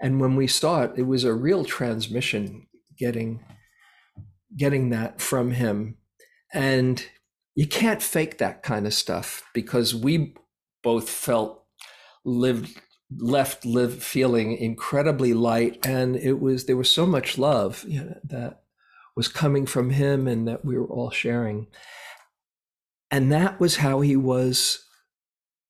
And 0.00 0.20
when 0.20 0.36
we 0.36 0.46
saw 0.46 0.82
it, 0.82 0.92
it 0.96 1.02
was 1.02 1.24
a 1.24 1.34
real 1.34 1.64
transmission 1.64 2.66
getting 2.98 3.44
getting 4.56 4.90
that 4.90 5.20
from 5.20 5.52
him. 5.52 5.98
And 6.52 7.04
you 7.54 7.66
can't 7.66 8.02
fake 8.02 8.38
that 8.38 8.62
kind 8.62 8.86
of 8.86 8.94
stuff 8.94 9.42
because 9.54 9.94
we 9.94 10.34
both 10.82 11.08
felt 11.08 11.64
lived 12.24 12.80
left 13.14 13.64
live 13.64 14.02
feeling 14.02 14.56
incredibly 14.56 15.32
light 15.32 15.86
and 15.86 16.16
it 16.16 16.40
was 16.40 16.66
there 16.66 16.76
was 16.76 16.90
so 16.90 17.06
much 17.06 17.38
love 17.38 17.84
you 17.86 18.02
know, 18.02 18.16
that 18.24 18.62
was 19.14 19.28
coming 19.28 19.64
from 19.64 19.90
him 19.90 20.26
and 20.26 20.46
that 20.48 20.64
we 20.64 20.76
were 20.76 20.88
all 20.88 21.10
sharing. 21.10 21.68
And 23.10 23.32
that 23.32 23.60
was 23.60 23.76
how 23.76 24.00
he 24.00 24.16
was 24.16 24.84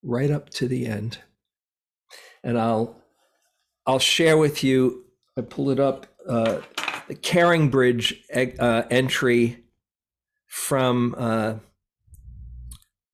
right 0.03 0.31
up 0.31 0.51
to 0.51 0.67
the 0.67 0.87
end. 0.87 1.19
And 2.43 2.59
i'll 2.59 2.97
i'll 3.87 3.99
share 3.99 4.37
with 4.37 4.63
you 4.63 5.05
i 5.37 5.41
pull 5.41 5.71
it 5.71 5.81
up 5.81 6.07
uh, 6.29 6.61
the 7.09 7.15
CaringBridge 7.15 8.59
uh, 8.59 8.83
entry 8.91 9.65
from 10.47 11.15
uh, 11.17 11.55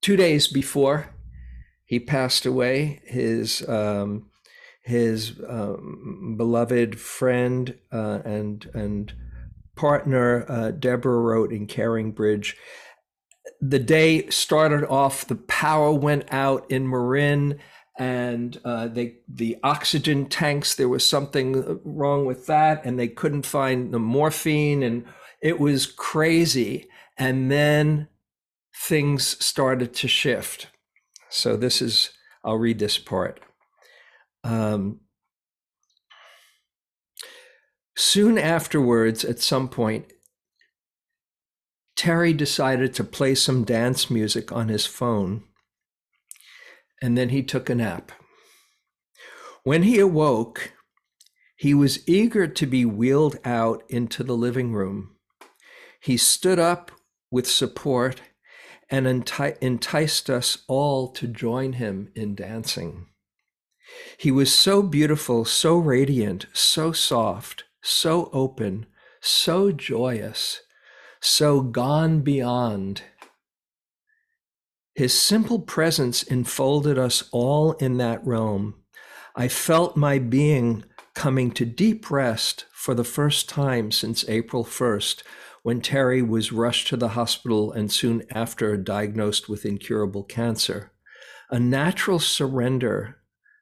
two 0.01 0.17
days 0.17 0.49
before 0.49 1.12
he 1.93 2.01
passed 2.01 2.47
away. 2.47 3.03
His 3.05 3.69
um, 3.69 4.31
his 4.83 5.39
um, 5.47 6.37
beloved 6.39 6.99
friend 6.99 7.77
uh, 7.93 8.21
and 8.25 8.65
and 8.73 9.13
partner 9.77 10.47
uh, 10.51 10.71
Deborah 10.71 11.21
wrote 11.21 11.53
in 11.53 11.67
Caring 11.67 12.13
Bridge. 12.13 12.57
The 13.61 13.79
day 13.79 14.27
started 14.31 14.89
off, 14.89 15.27
the 15.27 15.35
power 15.35 15.93
went 15.93 16.33
out 16.33 16.65
in 16.71 16.89
Marin, 16.89 17.59
and 17.99 18.59
uh, 18.65 18.89
they 18.89 19.17
the 19.29 19.59
oxygen 19.63 20.31
tanks. 20.31 20.75
There 20.75 20.89
was 20.89 21.05
something 21.05 21.79
wrong 21.85 22.25
with 22.25 22.47
that, 22.47 22.87
and 22.87 22.99
they 22.99 23.09
couldn't 23.09 23.45
find 23.45 23.93
the 23.93 23.99
morphine, 23.99 24.83
and 24.83 25.05
it 25.43 25.61
was 25.61 25.85
crazy. 25.85 26.89
And 27.19 27.53
then 27.53 28.09
things 28.75 29.45
started 29.45 29.93
to 29.97 30.09
shift. 30.09 30.69
So 31.33 31.57
this 31.57 31.81
is 31.81 32.11
I'll 32.45 32.59
read 32.59 32.79
this 32.79 32.99
part. 32.99 33.41
Um, 34.45 35.01
soon 37.97 38.37
afterwards, 38.37 39.25
at 39.25 39.41
some 39.41 39.69
point, 39.69 40.13
Terry 41.97 42.35
decided 42.35 42.93
to 42.95 43.05
play 43.05 43.35
some 43.35 43.65
dance 43.65 44.11
music 44.11 44.53
on 44.53 44.69
his 44.69 44.85
phone, 44.85 45.45
and 47.01 47.17
then 47.17 47.31
he 47.31 47.43
took 47.43 47.71
a 47.71 47.75
nap. 47.75 48.13
When 49.65 49.85
he 49.85 50.01
awoke, 50.01 50.73
he 51.57 51.73
was 51.73 52.07
eager 52.07 52.47
to 52.47 52.67
be 52.67 52.85
wheeled 52.85 53.39
out 53.45 53.85
into 53.89 54.23
the 54.23 54.37
living 54.37 54.73
room. 54.73 55.17
He 56.01 56.17
stood 56.19 56.59
up 56.59 56.91
with 57.31 57.49
support 57.49 58.21
and 58.93 59.07
enticed 59.63 60.29
us 60.29 60.59
all 60.69 61.09
to 61.09 61.27
join 61.27 61.73
him 61.73 62.13
in 62.15 62.35
dancing. 62.35 63.07
He 64.19 64.31
was 64.31 64.55
so 64.55 64.83
beautiful, 64.83 65.47
so 65.47 65.79
radiant, 65.79 66.45
so 66.53 66.93
soft, 66.93 67.65
so 67.83 68.29
open, 68.35 68.85
so 69.23 69.73
joyous, 69.73 70.61
so 71.23 71.63
gone 71.63 72.21
beyond. 72.21 73.03
His 74.95 75.19
simple 75.19 75.61
presence 75.61 76.23
enfolded 76.23 76.99
us 76.99 77.31
all 77.33 77.73
in 77.73 77.97
that 77.97 78.25
realm. 78.27 78.75
I 79.35 79.49
felt 79.49 79.97
my 79.97 80.19
being 80.19 80.85
coming 81.15 81.51
to 81.53 81.65
deep 81.65 82.11
rest 82.11 82.67
for 82.75 82.95
the 82.95 83.05
first 83.05 83.49
time 83.49 83.91
since 83.91 84.29
April 84.29 84.65
1st, 84.65 85.23
when 85.63 85.81
Terry 85.81 86.23
was 86.23 86.53
rushed 86.53 86.89
to 86.89 86.97
the 86.97 87.11
hospital 87.11 87.73
and 87.73 87.91
soon 87.93 88.23
after 88.31 88.77
diagnosed 88.77 89.49
with 89.49 89.65
incurable 89.65 90.25
cancer. 90.25 90.93
A 91.51 91.61
natural 91.61 92.19
surrender, 92.19 93.19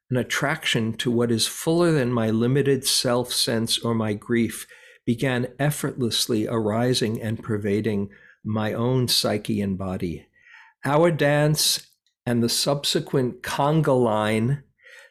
an 0.09 0.17
attraction 0.17 0.93
to 0.93 1.11
what 1.11 1.31
is 1.31 1.47
fuller 1.47 1.91
than 1.91 2.11
my 2.11 2.29
limited 2.29 2.85
self 2.85 3.31
sense 3.31 3.77
or 3.79 3.93
my 3.93 4.13
grief 4.13 4.65
began 5.05 5.47
effortlessly 5.59 6.47
arising 6.47 7.21
and 7.21 7.43
pervading 7.43 8.09
my 8.43 8.73
own 8.73 9.07
psyche 9.07 9.61
and 9.61 9.77
body. 9.77 10.27
Our 10.83 11.11
dance 11.11 11.87
and 12.25 12.41
the 12.41 12.49
subsequent 12.49 13.43
conga 13.43 13.99
line 13.99 14.63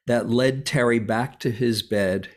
that 0.06 0.28
led 0.28 0.66
Terry 0.66 0.98
back 0.98 1.38
to 1.40 1.50
his 1.50 1.82
bed 1.82 2.28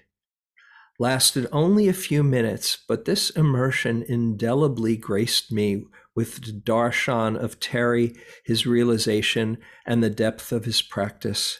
lasted 1.03 1.45
only 1.51 1.89
a 1.89 1.93
few 1.93 2.23
minutes, 2.23 2.77
but 2.87 3.03
this 3.03 3.29
immersion 3.31 4.05
indelibly 4.07 4.95
graced 4.95 5.51
me 5.51 5.83
with 6.15 6.45
the 6.45 6.53
darshan 6.53 7.35
of 7.35 7.59
Terry, 7.59 8.15
his 8.45 8.65
realization, 8.65 9.57
and 9.85 10.01
the 10.01 10.09
depth 10.09 10.53
of 10.53 10.63
his 10.63 10.81
practice. 10.81 11.59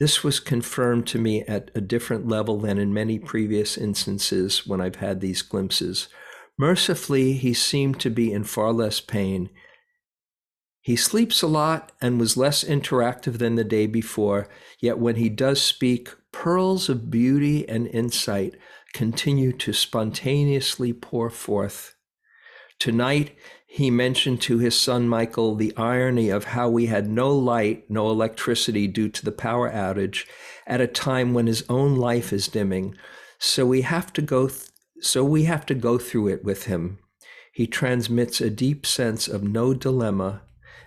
This 0.00 0.24
was 0.24 0.40
confirmed 0.40 1.06
to 1.06 1.20
me 1.20 1.42
at 1.42 1.70
a 1.76 1.80
different 1.80 2.26
level 2.26 2.58
than 2.58 2.78
in 2.78 2.92
many 2.92 3.20
previous 3.20 3.78
instances 3.78 4.66
when 4.66 4.80
I've 4.80 4.96
had 4.96 5.20
these 5.20 5.42
glimpses. 5.42 6.08
Mercifully, 6.58 7.34
he 7.34 7.54
seemed 7.54 8.00
to 8.00 8.10
be 8.10 8.32
in 8.32 8.42
far 8.42 8.72
less 8.72 9.00
pain. 9.00 9.50
He 10.80 10.96
sleeps 10.96 11.42
a 11.42 11.46
lot 11.46 11.92
and 12.00 12.18
was 12.18 12.36
less 12.36 12.64
interactive 12.64 13.38
than 13.38 13.54
the 13.54 13.62
day 13.62 13.86
before, 13.86 14.48
yet 14.80 14.98
when 14.98 15.14
he 15.14 15.28
does 15.28 15.62
speak, 15.62 16.08
pearls 16.32 16.88
of 16.88 17.10
beauty 17.10 17.68
and 17.68 17.86
insight 17.86 18.56
continue 18.92 19.52
to 19.52 19.72
spontaneously 19.72 20.92
pour 20.92 21.30
forth. 21.30 21.94
Tonight, 22.78 23.36
he 23.66 23.90
mentioned 23.90 24.40
to 24.42 24.58
his 24.58 24.78
son 24.78 25.08
Michael 25.08 25.54
the 25.54 25.72
irony 25.76 26.28
of 26.28 26.44
how 26.44 26.68
we 26.68 26.86
had 26.86 27.08
no 27.08 27.32
light, 27.32 27.88
no 27.88 28.10
electricity 28.10 28.86
due 28.86 29.08
to 29.08 29.24
the 29.24 29.32
power 29.32 29.70
outage 29.70 30.26
at 30.66 30.80
a 30.80 30.86
time 30.86 31.32
when 31.32 31.46
his 31.46 31.64
own 31.68 31.96
life 31.96 32.32
is 32.32 32.48
dimming. 32.48 32.96
So 33.38 33.64
we 33.64 33.82
have 33.82 34.12
to 34.14 34.22
go 34.22 34.48
th- 34.48 34.68
so 35.00 35.24
we 35.24 35.44
have 35.44 35.66
to 35.66 35.74
go 35.74 35.98
through 35.98 36.28
it 36.28 36.44
with 36.44 36.66
him. 36.66 36.98
He 37.52 37.66
transmits 37.66 38.40
a 38.40 38.50
deep 38.50 38.86
sense 38.86 39.26
of 39.26 39.42
no 39.42 39.74
dilemma 39.74 40.42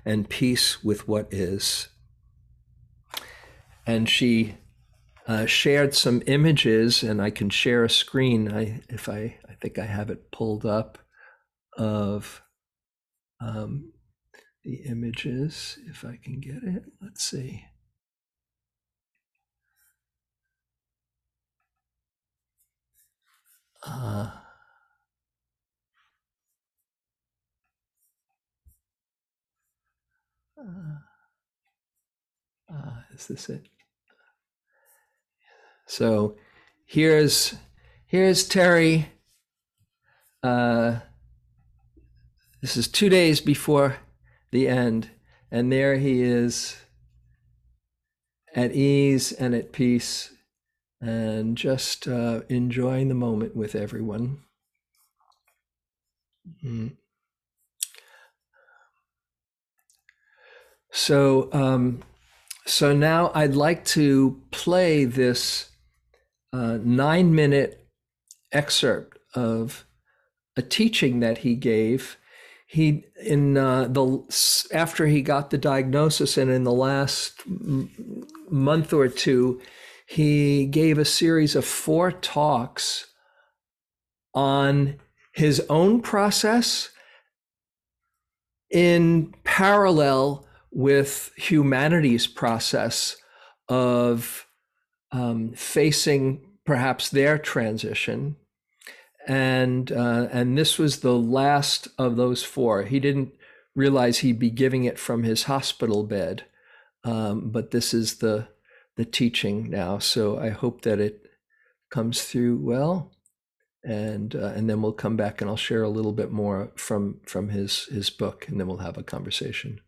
and 0.06 0.30
peace 0.30 0.84
with 0.84 1.08
what 1.08 1.28
is. 1.34 1.90
And 3.86 4.10
she 4.10 4.58
uh, 5.28 5.46
shared 5.46 5.96
some 5.96 6.22
images, 6.28 7.04
and 7.04 7.22
I 7.22 7.30
can 7.32 7.50
share 7.50 7.84
a 7.84 7.90
screen. 7.90 8.52
I, 8.54 8.82
if 8.90 9.10
I, 9.10 9.38
I 9.50 9.54
think 9.62 9.80
I 9.80 9.86
have 9.86 10.10
it 10.10 10.32
pulled 10.32 10.66
up 10.66 11.00
of 11.78 12.44
um, 13.42 13.94
the 14.64 14.76
images. 14.86 15.80
If 15.88 16.06
I 16.06 16.20
can 16.24 16.40
get 16.40 16.64
it, 16.64 16.84
let's 17.02 17.24
see. 17.24 17.66
Uh, 23.88 24.32
uh, 30.58 30.98
uh, 32.74 32.94
is 33.14 33.28
this 33.28 33.50
it? 33.50 33.68
So 35.86 36.36
here's 36.86 37.56
here's 38.06 38.48
Terry. 38.48 39.10
Uh, 40.44 41.00
this 42.62 42.78
is 42.78 42.88
two 42.88 43.10
days 43.10 43.42
before 43.42 43.98
the 44.52 44.68
end, 44.68 45.10
and 45.52 45.72
there 45.72 45.98
he 45.98 46.22
is 46.22 46.78
at 48.56 48.72
ease 48.72 49.32
and 49.32 49.54
at 49.54 49.72
peace 49.72 50.34
and 51.02 51.58
just 51.58 52.08
uh, 52.08 52.42
enjoying 52.50 53.10
the 53.10 53.16
moment 53.16 53.56
with 53.56 53.76
everyone. 53.76 54.40
Mm. 56.64 56.96
So, 60.92 61.50
um, 61.52 62.04
so 62.66 62.96
now 62.96 63.32
I'd 63.36 63.56
like 63.56 63.84
to 63.86 64.42
play 64.52 65.04
this 65.04 65.70
uh, 66.56 66.80
nine 66.82 67.36
minute 67.36 67.86
excerpt 68.54 69.18
of 69.34 69.86
a 70.56 70.62
teaching 70.62 71.20
that 71.20 71.40
he 71.40 71.54
gave. 71.54 72.18
He 72.66 73.04
in 73.22 73.58
uh, 73.58 73.90
the 73.90 74.24
after 74.74 75.06
he 75.08 75.22
got 75.22 75.50
the 75.50 75.58
diagnosis 75.58 76.38
and 76.38 76.50
in 76.50 76.64
the 76.64 76.72
last 76.72 77.42
m- 77.46 78.26
month 78.50 78.94
or 78.94 79.10
two, 79.10 79.62
he 80.08 80.66
gave 80.66 80.98
a 80.98 81.04
series 81.04 81.56
of 81.58 81.66
four 81.66 82.12
talks 82.12 83.08
on 84.34 84.96
his 85.34 85.62
own 85.70 86.02
process 86.02 86.90
in 88.72 89.34
parallel 89.44 90.48
with 90.72 91.32
humanity's 91.36 92.28
process 92.28 93.18
of 93.68 94.46
um, 95.12 95.52
facing 95.54 96.45
perhaps 96.66 97.10
their 97.10 97.38
transition. 97.38 98.36
And 99.28 99.92
uh, 99.92 100.28
and 100.32 100.58
this 100.58 100.78
was 100.78 101.00
the 101.00 101.18
last 101.18 101.88
of 101.98 102.16
those 102.16 102.44
four. 102.44 102.84
He 102.84 103.00
didn't 103.00 103.34
realize 103.76 104.20
he'd 104.20 104.40
be 104.40 104.52
giving 104.52 104.84
it 104.84 105.00
from 105.00 105.24
his 105.24 105.44
hospital 105.44 106.04
bed, 106.04 106.46
um, 107.04 107.50
but 107.50 107.72
this 107.72 107.94
is 107.94 108.16
the 108.16 108.48
the 108.98 109.06
teaching 109.06 109.70
now. 109.70 109.98
So 109.98 110.38
I 110.40 110.50
hope 110.50 110.82
that 110.82 111.00
it 111.00 111.26
comes 111.90 112.24
through 112.24 112.58
well, 112.58 113.12
and 113.84 114.36
uh, 114.36 114.54
and 114.56 114.70
then 114.70 114.84
we'll 114.84 114.94
come 114.94 115.18
back 115.18 115.42
and 115.42 115.50
I'll 115.50 115.58
share 115.58 115.84
a 115.84 115.90
little 115.90 116.14
bit 116.14 116.32
more 116.32 116.72
from 116.76 117.22
from 117.26 117.50
his 117.50 117.86
his 117.86 118.12
book, 118.12 118.48
and 118.48 118.60
then 118.60 118.68
we'll 118.68 118.78
have 118.78 118.98
a 118.98 119.04
conversation. 119.04 119.82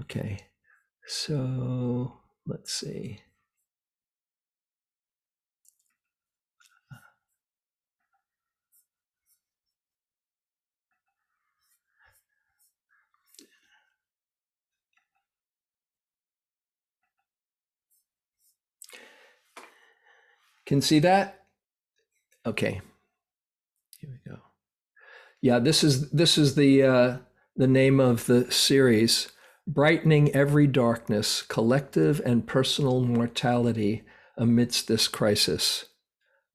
Okay, 0.00 0.40
so 1.06 2.12
let's 2.46 2.74
see. 2.74 3.20
Can 20.70 20.80
see 20.80 21.00
that? 21.00 21.46
Okay. 22.46 22.80
Here 23.98 24.08
we 24.08 24.30
go. 24.30 24.38
Yeah, 25.40 25.58
this 25.58 25.82
is 25.82 26.12
this 26.12 26.38
is 26.38 26.54
the 26.54 26.84
uh, 26.84 27.16
the 27.56 27.66
name 27.66 27.98
of 27.98 28.26
the 28.26 28.48
series, 28.52 29.32
brightening 29.66 30.30
every 30.30 30.68
darkness, 30.68 31.42
collective 31.42 32.22
and 32.24 32.46
personal 32.46 33.00
mortality 33.00 34.04
amidst 34.36 34.86
this 34.86 35.08
crisis. 35.08 35.86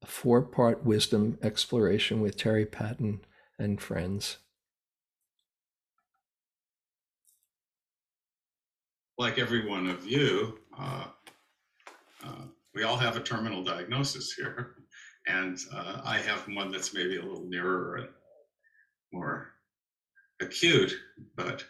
A 0.02 0.06
four-part 0.06 0.82
wisdom 0.82 1.36
exploration 1.42 2.22
with 2.22 2.38
Terry 2.38 2.64
Patten 2.64 3.20
and 3.58 3.78
friends. 3.78 4.38
like 9.18 9.38
every 9.38 9.66
one 9.66 9.86
of 9.86 10.06
you, 10.06 10.58
uh, 10.78 11.04
uh, 12.22 12.44
we 12.76 12.82
all 12.82 12.98
have 12.98 13.16
a 13.16 13.20
terminal 13.20 13.64
diagnosis 13.64 14.34
here. 14.34 14.74
And 15.26 15.58
uh, 15.74 16.02
I 16.04 16.18
have 16.18 16.46
one 16.46 16.70
that's 16.70 16.94
maybe 16.94 17.16
a 17.16 17.22
little 17.22 17.48
nearer 17.48 17.96
and 17.96 18.08
more 19.12 19.48
acute, 20.40 20.94
but 21.34 21.64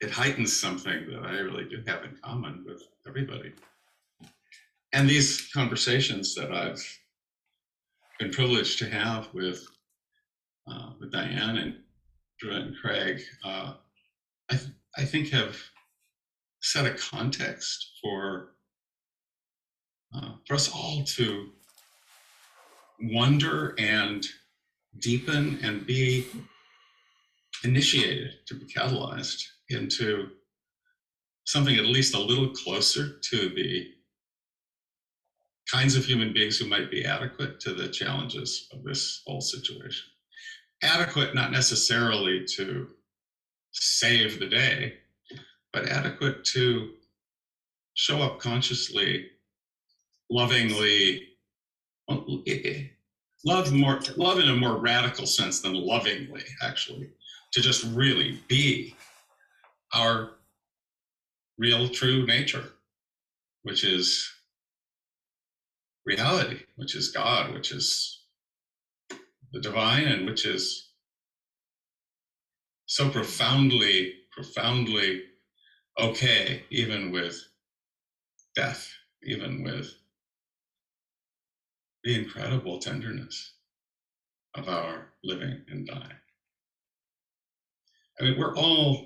it 0.00 0.10
heightens 0.10 0.54
something 0.54 1.06
that 1.08 1.24
I 1.24 1.38
really 1.38 1.64
do 1.64 1.82
have 1.86 2.04
in 2.04 2.18
common 2.22 2.64
with 2.66 2.82
everybody. 3.08 3.54
And 4.92 5.08
these 5.08 5.48
conversations 5.54 6.34
that 6.34 6.52
I've 6.52 6.84
been 8.18 8.30
privileged 8.30 8.78
to 8.80 8.90
have 8.90 9.32
with 9.32 9.66
uh, 10.68 10.90
with 11.00 11.12
Diane 11.12 11.56
and 11.58 11.76
Drew 12.40 12.52
and 12.52 12.76
Craig, 12.82 13.22
uh, 13.44 13.74
I, 14.50 14.56
th- 14.56 14.70
I 14.98 15.04
think 15.04 15.28
have 15.28 15.56
set 16.60 16.84
a 16.84 16.90
context 16.90 17.92
for 18.02 18.55
uh, 20.14 20.32
for 20.46 20.54
us 20.54 20.70
all 20.72 21.02
to 21.04 21.50
wonder 23.00 23.74
and 23.78 24.26
deepen 25.00 25.58
and 25.62 25.86
be 25.86 26.26
initiated 27.64 28.30
to 28.46 28.54
be 28.54 28.66
catalyzed 28.66 29.42
into 29.70 30.28
something 31.44 31.76
at 31.76 31.86
least 31.86 32.14
a 32.14 32.20
little 32.20 32.50
closer 32.50 33.18
to 33.30 33.50
the 33.54 33.88
kinds 35.70 35.96
of 35.96 36.04
human 36.04 36.32
beings 36.32 36.58
who 36.58 36.66
might 36.68 36.90
be 36.90 37.04
adequate 37.04 37.60
to 37.60 37.74
the 37.74 37.88
challenges 37.88 38.68
of 38.72 38.84
this 38.84 39.22
whole 39.26 39.40
situation. 39.40 40.06
Adequate 40.82 41.34
not 41.34 41.50
necessarily 41.52 42.44
to 42.56 42.88
save 43.72 44.38
the 44.38 44.46
day 44.48 44.94
but 45.72 45.88
adequate 45.90 46.44
to 46.44 46.92
show 47.94 48.22
up 48.22 48.38
consciously, 48.38 49.26
lovingly, 50.30 51.28
oh, 52.08 52.42
love 53.44 53.72
more, 53.72 54.00
love 54.16 54.38
in 54.38 54.48
a 54.48 54.56
more 54.56 54.76
radical 54.76 55.26
sense 55.26 55.60
than 55.60 55.74
lovingly, 55.74 56.42
actually, 56.62 57.10
to 57.52 57.60
just 57.60 57.84
really 57.94 58.40
be 58.48 58.94
our 59.94 60.32
real, 61.58 61.88
true 61.88 62.26
nature, 62.26 62.64
which 63.62 63.84
is 63.84 64.30
reality, 66.04 66.60
which 66.76 66.94
is 66.94 67.10
God, 67.10 67.52
which 67.54 67.72
is 67.72 68.20
the 69.52 69.60
divine, 69.60 70.04
and 70.04 70.26
which 70.26 70.46
is 70.46 70.90
so 72.86 73.08
profoundly, 73.10 74.14
profoundly 74.32 75.22
okay, 75.98 76.62
even 76.70 77.10
with 77.10 77.42
death, 78.54 78.88
even 79.24 79.62
with 79.62 79.92
the 82.06 82.14
incredible 82.14 82.78
tenderness 82.78 83.54
of 84.54 84.68
our 84.68 85.08
living 85.24 85.60
and 85.68 85.84
dying. 85.86 86.20
I 88.20 88.24
mean, 88.24 88.36
we're 88.38 88.54
all 88.54 88.96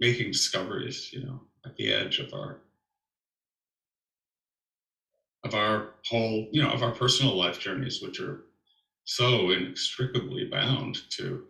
making 0.00 0.30
discoveries, 0.30 1.10
you 1.12 1.22
know, 1.22 1.42
at 1.66 1.74
the 1.76 1.90
edge 1.92 2.20
of 2.20 2.32
our 2.32 2.60
of 5.44 5.54
our 5.54 5.88
whole, 6.06 6.46
you 6.52 6.62
know, 6.62 6.70
of 6.70 6.82
our 6.82 6.92
personal 6.92 7.36
life 7.36 7.58
journeys, 7.58 8.00
which 8.00 8.20
are 8.20 8.40
so 9.04 9.50
inextricably 9.50 10.44
bound 10.44 10.96
to 11.16 11.42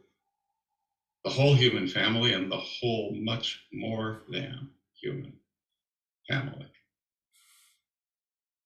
the 1.25 1.31
whole 1.31 1.55
human 1.55 1.87
family 1.87 2.33
and 2.33 2.51
the 2.51 2.59
whole 2.59 3.13
much 3.15 3.61
more 3.73 4.23
than 4.29 4.69
human 5.01 5.35
family. 6.31 6.67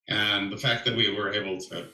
And 0.09 0.51
the 0.51 0.57
fact 0.57 0.85
that 0.87 0.97
we 0.97 1.15
were 1.15 1.33
able 1.33 1.59
to 1.59 1.89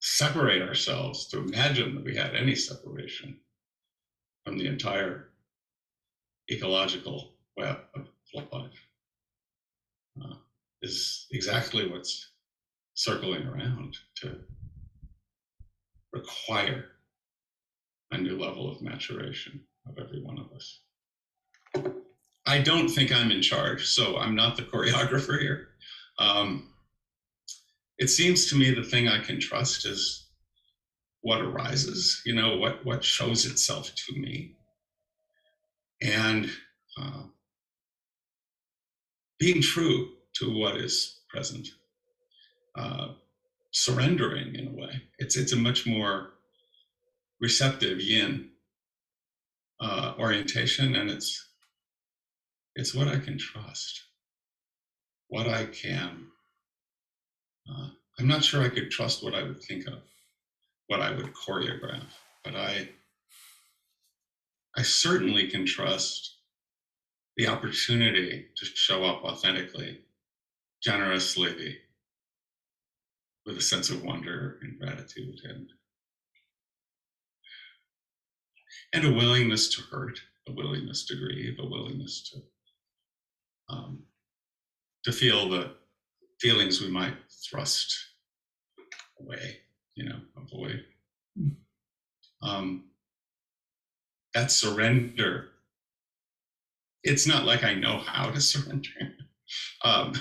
separate 0.00 0.62
ourselves, 0.62 1.26
to 1.28 1.38
imagine 1.38 1.94
that 1.94 2.04
we 2.04 2.16
had 2.16 2.34
any 2.34 2.54
separation 2.54 3.36
from 4.44 4.58
the 4.58 4.66
entire 4.66 5.28
ecological 6.50 7.34
web 7.56 7.78
of 7.94 8.08
life, 8.50 8.86
uh, 10.22 10.34
is 10.80 11.26
exactly 11.30 11.88
what's 11.88 12.30
circling 12.94 13.46
around 13.46 13.96
to 14.16 14.38
require 16.12 16.86
a 18.10 18.18
new 18.18 18.38
level 18.38 18.70
of 18.70 18.82
maturation 18.82 19.60
of 19.88 19.98
every 19.98 20.22
one 20.22 20.38
of 20.38 20.52
us. 20.52 20.80
I 22.44 22.58
don't 22.58 22.88
think 22.88 23.12
I'm 23.12 23.30
in 23.30 23.40
charge, 23.40 23.86
so 23.86 24.18
I'm 24.18 24.34
not 24.34 24.56
the 24.56 24.62
choreographer 24.62 25.40
here. 25.40 25.68
Um, 26.18 26.68
it 27.98 28.08
seems 28.08 28.48
to 28.50 28.56
me 28.56 28.70
the 28.70 28.82
thing 28.84 29.08
I 29.08 29.20
can 29.20 29.40
trust 29.40 29.86
is 29.86 30.26
what 31.22 31.40
arises, 31.40 32.22
you 32.26 32.34
know, 32.34 32.56
what 32.56 32.84
what 32.84 33.04
shows 33.04 33.46
itself 33.46 33.92
to 33.94 34.18
me, 34.18 34.56
and 36.02 36.50
uh, 37.00 37.22
being 39.38 39.62
true 39.62 40.10
to 40.34 40.56
what 40.58 40.76
is 40.76 41.20
present, 41.28 41.68
uh, 42.76 43.08
surrendering 43.72 44.54
in 44.56 44.68
a 44.68 44.72
way. 44.72 45.02
It's 45.18 45.36
it's 45.36 45.52
a 45.52 45.56
much 45.56 45.86
more 45.86 46.30
receptive 47.40 48.00
yin 48.00 48.50
uh, 49.80 50.14
orientation, 50.18 50.96
and 50.96 51.10
it's 51.10 51.48
it's 52.76 52.94
what 52.94 53.08
I 53.08 53.18
can 53.18 53.38
trust, 53.38 54.02
what 55.32 55.48
I 55.48 55.64
can. 55.64 56.26
Uh, 57.66 57.88
I'm 58.18 58.28
not 58.28 58.44
sure 58.44 58.62
I 58.62 58.68
could 58.68 58.90
trust 58.90 59.24
what 59.24 59.34
I 59.34 59.42
would 59.42 59.62
think 59.62 59.86
of, 59.86 60.02
what 60.88 61.00
I 61.00 61.10
would 61.10 61.32
choreograph, 61.32 62.10
but 62.44 62.54
I 62.54 62.90
I 64.76 64.82
certainly 64.82 65.48
can 65.48 65.64
trust 65.64 66.36
the 67.38 67.46
opportunity 67.46 68.44
to 68.58 68.66
show 68.74 69.04
up 69.04 69.24
authentically, 69.24 70.00
generously, 70.82 71.78
with 73.46 73.56
a 73.56 73.62
sense 73.62 73.88
of 73.88 74.04
wonder 74.04 74.58
and 74.60 74.78
gratitude 74.78 75.40
and 75.44 75.66
and 78.92 79.06
a 79.06 79.10
willingness 79.10 79.74
to 79.76 79.82
hurt, 79.90 80.20
a 80.46 80.52
willingness 80.52 81.06
to 81.06 81.16
grieve, 81.16 81.58
a 81.58 81.66
willingness 81.66 82.30
to 82.30 82.42
um, 83.74 84.02
to 85.04 85.12
feel 85.12 85.48
the 85.48 85.72
feelings 86.40 86.80
we 86.80 86.88
might 86.88 87.14
thrust 87.48 87.94
away, 89.20 89.58
you 89.94 90.04
know, 90.04 90.18
avoid. 90.36 90.84
Um, 92.42 92.84
that 94.34 94.50
surrender. 94.50 95.48
It's 97.04 97.26
not 97.26 97.44
like 97.44 97.64
I 97.64 97.74
know 97.74 97.98
how 97.98 98.30
to 98.30 98.40
surrender. 98.40 98.88
Um, 99.84 100.14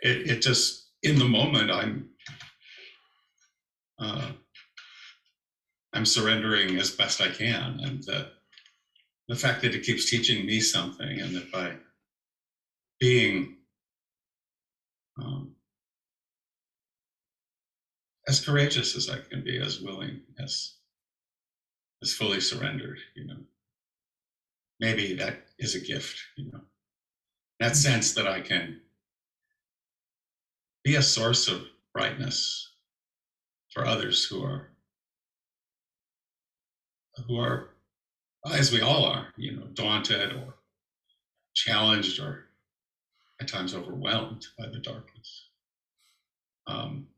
it, 0.00 0.30
it 0.30 0.42
just 0.42 0.88
in 1.02 1.18
the 1.18 1.24
moment 1.24 1.70
I'm 1.70 2.10
uh, 3.98 4.32
I'm 5.92 6.04
surrendering 6.04 6.76
as 6.78 6.90
best 6.90 7.20
I 7.20 7.28
can, 7.28 7.78
and 7.82 8.02
the 8.02 8.30
the 9.28 9.36
fact 9.36 9.62
that 9.62 9.74
it 9.74 9.84
keeps 9.84 10.10
teaching 10.10 10.44
me 10.44 10.60
something, 10.60 11.20
and 11.20 11.34
that 11.36 11.52
by 11.52 11.74
being 12.98 13.53
um, 15.18 15.54
as 18.28 18.44
courageous 18.44 18.96
as 18.96 19.08
I 19.10 19.18
can 19.18 19.42
be, 19.44 19.58
as 19.58 19.80
willing, 19.80 20.20
as 20.38 20.74
as 22.02 22.12
fully 22.12 22.40
surrendered, 22.40 22.98
you 23.14 23.26
know, 23.26 23.38
maybe 24.80 25.14
that 25.14 25.46
is 25.58 25.74
a 25.74 25.80
gift, 25.80 26.18
you 26.36 26.50
know, 26.52 26.60
that 27.60 27.76
sense 27.76 28.12
that 28.14 28.26
I 28.28 28.40
can 28.40 28.80
be 30.82 30.96
a 30.96 31.02
source 31.02 31.48
of 31.48 31.62
brightness 31.94 32.72
for 33.72 33.86
others 33.86 34.24
who 34.26 34.44
are 34.44 34.68
who 37.26 37.38
are, 37.38 37.70
as 38.52 38.72
we 38.72 38.80
all 38.80 39.04
are, 39.04 39.28
you 39.36 39.56
know, 39.56 39.66
daunted 39.74 40.32
or 40.32 40.54
challenged 41.54 42.20
or 42.20 42.43
at 43.40 43.48
times 43.48 43.74
overwhelmed 43.74 44.46
by 44.58 44.66
the 44.66 44.78
darkness. 44.78 45.48
Um, 46.66 47.08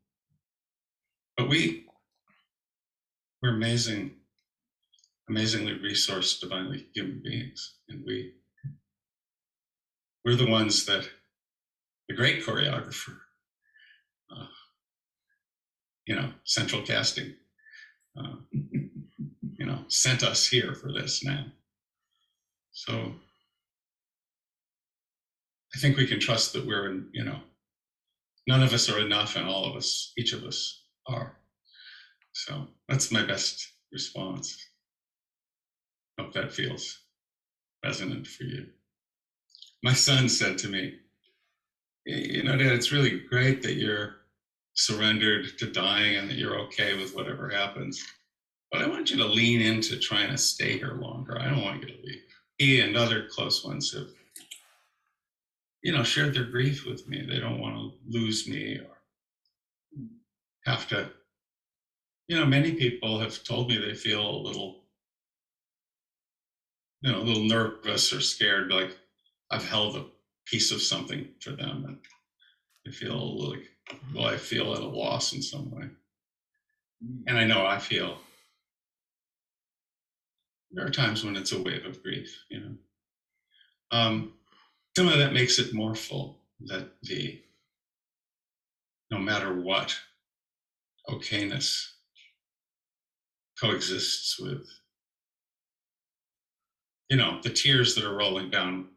but 1.35 1.49
we 1.49 1.85
we're 3.41 3.55
amazing, 3.55 4.11
amazingly 5.29 5.73
resourced, 5.73 6.39
divinely 6.39 6.87
human 6.93 7.21
beings, 7.23 7.75
and 7.89 8.03
we 8.05 8.33
we're 10.25 10.35
the 10.35 10.49
ones 10.49 10.85
that 10.85 11.07
the 12.09 12.15
great 12.15 12.43
choreographer, 12.43 13.17
uh, 14.31 14.47
you 16.05 16.15
know, 16.15 16.31
central 16.43 16.81
casting, 16.81 17.33
uh, 18.17 18.35
you 18.51 19.65
know, 19.65 19.79
sent 19.87 20.23
us 20.23 20.47
here 20.47 20.73
for 20.73 20.91
this 20.91 21.23
now. 21.23 21.45
So 22.71 23.13
I 25.75 25.79
think 25.79 25.97
we 25.97 26.07
can 26.07 26.19
trust 26.19 26.53
that 26.53 26.65
we're, 26.65 26.89
in, 26.89 27.09
you 27.11 27.23
know, 27.23 27.39
none 28.47 28.63
of 28.63 28.73
us 28.73 28.89
are 28.89 28.99
enough, 28.99 29.35
and 29.35 29.47
all 29.47 29.65
of 29.65 29.75
us, 29.75 30.13
each 30.17 30.33
of 30.33 30.43
us, 30.43 30.85
are. 31.07 31.37
So 32.33 32.67
that's 32.87 33.11
my 33.11 33.23
best 33.23 33.73
response. 33.91 34.55
Hope 36.19 36.33
that 36.33 36.51
feels 36.51 36.99
resonant 37.83 38.27
for 38.27 38.43
you. 38.43 38.67
My 39.83 39.93
son 39.93 40.29
said 40.29 40.57
to 40.59 40.67
me, 40.67 40.95
You 42.05 42.43
know, 42.43 42.57
Dad, 42.57 42.73
it's 42.73 42.91
really 42.91 43.21
great 43.29 43.61
that 43.63 43.75
you're 43.75 44.15
surrendered 44.73 45.57
to 45.57 45.71
dying 45.71 46.15
and 46.15 46.29
that 46.29 46.37
you're 46.37 46.59
okay 46.59 46.95
with 46.95 47.15
whatever 47.15 47.49
happens. 47.49 48.03
But 48.71 48.81
I 48.81 48.87
want 48.87 49.09
you 49.09 49.17
to 49.17 49.25
lean 49.25 49.61
into 49.61 49.97
trying 49.97 50.29
to 50.29 50.37
stay 50.37 50.77
here 50.77 50.95
longer. 51.01 51.39
I 51.39 51.49
don't 51.49 51.63
want 51.63 51.81
you 51.81 51.87
to 51.87 52.01
leave. 52.03 52.21
He 52.57 52.81
and 52.81 52.97
other 52.97 53.27
close 53.29 53.63
ones 53.63 53.93
have, 53.93 54.07
you 55.87 55.93
know, 55.93 56.03
shared 56.03 56.35
their 56.35 56.43
grief 56.43 56.85
with 56.85 57.07
me. 57.07 57.25
They 57.25 57.39
don't 57.39 57.61
want 57.61 57.75
to 57.77 57.91
lose 58.09 58.45
me 58.47 58.77
or 58.77 58.97
have 60.65 60.87
to 60.89 61.11
you 62.27 62.35
know, 62.37 62.45
many 62.45 62.73
people 62.73 63.19
have 63.19 63.43
told 63.43 63.69
me 63.69 63.77
they 63.77 63.93
feel 63.93 64.21
a 64.29 64.43
little, 64.43 64.83
you 67.01 67.11
know, 67.11 67.19
a 67.19 67.23
little 67.23 67.43
nervous 67.43 68.11
or 68.13 68.19
scared, 68.19 68.71
like 68.71 68.97
I've 69.51 69.65
held 69.67 69.95
a 69.95 70.05
piece 70.45 70.71
of 70.71 70.81
something 70.81 71.29
for 71.41 71.51
them, 71.51 71.85
and 71.87 71.97
they 72.85 72.91
feel 72.91 73.49
like, 73.49 73.69
well, 74.13 74.25
I 74.27 74.37
feel 74.37 74.73
at 74.73 74.81
a 74.81 74.87
loss 74.87 75.33
in 75.33 75.41
some 75.41 75.71
way, 75.71 75.87
and 77.27 77.37
I 77.37 77.45
know 77.45 77.65
I 77.65 77.77
feel. 77.79 78.19
There 80.71 80.85
are 80.85 80.91
times 80.91 81.23
when 81.23 81.35
it's 81.37 81.53
a 81.53 81.61
wave 81.61 81.85
of 81.85 82.03
grief, 82.03 82.43
you 82.49 82.59
know. 82.59 82.75
Um, 83.91 84.36
some 84.97 85.09
of 85.09 85.19
that 85.19 85.31
makes 85.31 85.59
it 85.59 85.75
more 85.75 85.93
full. 85.93 86.39
That 86.61 86.89
the 87.03 87.39
no 89.11 89.19
matter 89.19 89.53
what 89.53 89.95
okayness 91.07 91.91
coexists 93.61 94.39
with 94.39 94.67
you 97.11 97.17
know 97.17 97.39
the 97.43 97.51
tears 97.51 97.93
that 97.93 98.05
are 98.05 98.15
rolling 98.15 98.49
down 98.49 98.87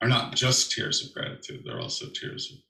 are 0.00 0.08
not 0.08 0.34
just 0.34 0.72
tears 0.72 1.04
of 1.04 1.12
gratitude 1.12 1.62
they're 1.64 1.80
also 1.80 2.06
tears 2.06 2.64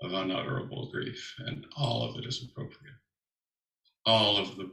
of, 0.00 0.12
of 0.12 0.16
unutterable 0.22 0.90
grief 0.92 1.34
and 1.40 1.66
all 1.76 2.08
of 2.08 2.16
it 2.16 2.24
is 2.24 2.44
appropriate 2.44 2.94
all 4.06 4.36
of 4.36 4.56
the 4.56 4.70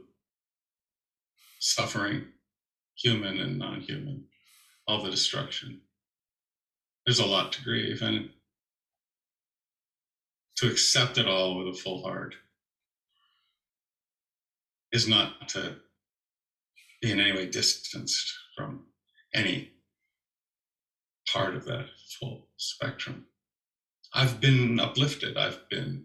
suffering 1.58 2.26
human 2.94 3.40
and 3.40 3.58
non-human 3.58 4.24
all 4.86 5.02
the 5.02 5.10
destruction 5.10 5.80
there's 7.06 7.18
a 7.20 7.26
lot 7.26 7.52
to 7.52 7.62
grieve 7.62 8.02
and 8.02 8.30
to 10.56 10.70
accept 10.70 11.18
it 11.18 11.26
all 11.26 11.58
with 11.58 11.68
a 11.68 11.78
full 11.78 12.02
heart 12.02 12.34
is 14.92 15.08
not 15.08 15.48
to 15.48 15.76
be 17.02 17.10
in 17.10 17.20
any 17.20 17.32
way 17.32 17.46
distanced 17.46 18.32
from 18.56 18.84
any 19.34 19.72
part 21.30 21.54
of 21.56 21.64
that 21.66 21.86
full 22.18 22.46
spectrum. 22.56 23.26
I've 24.14 24.40
been 24.40 24.78
uplifted, 24.78 25.36
I've 25.36 25.68
been 25.68 26.04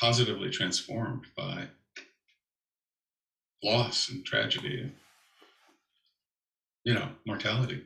positively 0.00 0.50
transformed 0.50 1.26
by 1.36 1.66
loss 3.64 4.08
and 4.08 4.24
tragedy 4.24 4.92
you 6.88 6.94
know, 6.94 7.10
mortality. 7.26 7.82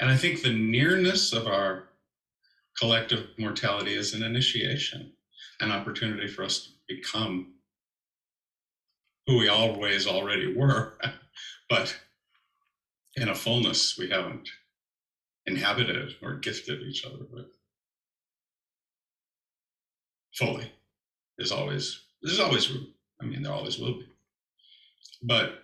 And 0.00 0.10
I 0.10 0.16
think 0.16 0.40
the 0.42 0.50
nearness 0.50 1.34
of 1.34 1.46
our 1.46 1.84
collective 2.78 3.26
mortality 3.38 3.94
is 3.94 4.14
an 4.14 4.22
initiation 4.22 5.12
an 5.60 5.70
opportunity 5.70 6.26
for 6.28 6.44
us 6.44 6.60
to 6.60 6.70
become 6.88 7.54
who 9.26 9.38
we 9.38 9.48
always 9.48 10.06
already 10.06 10.52
were, 10.56 10.94
but 11.68 11.96
in 13.16 13.28
a 13.28 13.34
fullness 13.34 13.96
we 13.98 14.08
haven't 14.08 14.48
inhabited 15.46 16.14
or 16.22 16.34
gifted 16.34 16.82
each 16.82 17.04
other 17.04 17.26
with 17.30 17.46
fully. 20.34 20.72
There's 21.38 21.52
always 21.52 22.00
there's 22.22 22.40
always 22.40 22.70
room. 22.70 22.88
I 23.22 23.26
mean, 23.26 23.42
there 23.42 23.52
always 23.52 23.78
will 23.78 23.94
be. 23.94 24.06
But 25.22 25.61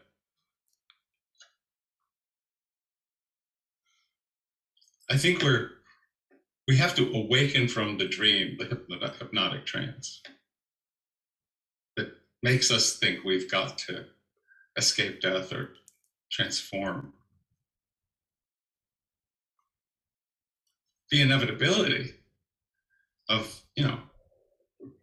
I 5.11 5.17
think 5.17 5.43
we're 5.43 5.71
we 6.69 6.77
have 6.77 6.95
to 6.97 7.11
awaken 7.15 7.67
from 7.67 7.97
the 7.97 8.07
dream, 8.07 8.59
the 8.59 8.67
hypnotic 9.19 9.65
trance 9.65 10.23
that 11.97 12.13
makes 12.43 12.71
us 12.71 12.99
think 12.99 13.25
we've 13.25 13.51
got 13.51 13.79
to 13.79 14.05
escape 14.77 15.23
death 15.23 15.51
or 15.51 15.71
transform. 16.31 17.15
The 21.11 21.23
inevitability 21.23 22.13
of, 23.31 23.63
you 23.77 23.85
know, 23.85 23.99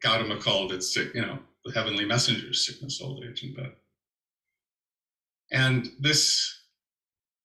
Gautama 0.03 0.37
called 0.37 0.71
it 0.71 0.85
you 1.15 1.21
know, 1.21 1.39
the 1.65 1.73
heavenly 1.73 2.05
messengers, 2.05 2.63
sickness, 2.63 3.01
old 3.01 3.23
age, 3.25 3.41
and 3.41 3.55
death. 3.55 3.73
And 5.51 5.89
this 5.99 6.61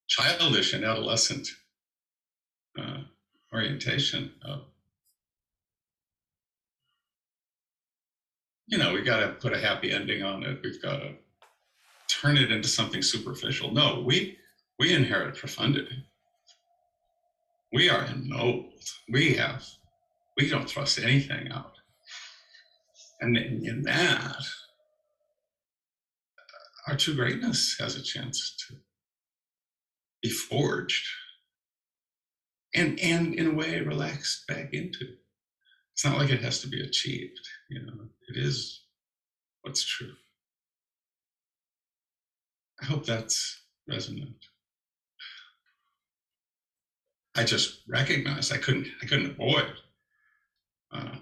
childish 0.08 0.74
and 0.74 0.84
adolescent 0.84 1.48
uh, 2.80 3.02
orientation 3.54 4.32
of 4.44 4.62
you 8.68 8.78
know 8.78 8.92
we 8.94 9.02
got 9.02 9.20
to 9.20 9.28
put 9.34 9.54
a 9.54 9.60
happy 9.60 9.92
ending 9.92 10.22
on 10.22 10.44
it. 10.44 10.60
We've 10.62 10.82
got 10.82 10.98
to 10.98 11.14
turn 12.20 12.36
it 12.38 12.52
into 12.52 12.68
something 12.68 13.02
superficial. 13.02 13.72
No 13.72 14.02
we 14.06 14.38
we 14.78 14.94
inherit 14.94 15.36
profundity. 15.36 16.04
We 17.72 17.90
are 17.90 18.04
ennobled. 18.06 18.72
We 19.08 19.34
have 19.34 19.64
we 20.36 20.48
don't 20.48 20.68
thrust 20.68 20.98
anything 20.98 21.50
out. 21.52 21.74
And 23.20 23.36
in, 23.36 23.66
in 23.66 23.82
that 23.82 24.36
our 26.88 26.96
true 26.96 27.14
greatness 27.14 27.76
has 27.80 27.96
a 27.96 28.02
chance 28.02 28.56
to 28.68 28.76
be 30.22 30.30
forged 30.30 31.06
and 32.74 32.98
and 33.00 33.34
in 33.34 33.46
a 33.48 33.54
way 33.54 33.80
relax 33.80 34.44
back 34.48 34.72
into. 34.72 35.06
It's 35.94 36.04
not 36.04 36.18
like 36.18 36.30
it 36.30 36.42
has 36.42 36.60
to 36.60 36.68
be 36.68 36.82
achieved, 36.82 37.40
you 37.68 37.82
know. 37.82 38.08
It 38.28 38.36
is 38.36 38.82
what's 39.62 39.84
true. 39.84 40.12
I 42.80 42.86
hope 42.86 43.04
that's 43.04 43.60
resonant. 43.88 44.36
I 47.36 47.44
just 47.44 47.82
recognized 47.88 48.52
I 48.52 48.58
couldn't 48.58 48.88
I 49.02 49.06
couldn't 49.06 49.32
avoid. 49.32 49.72
Uh, 50.92 51.16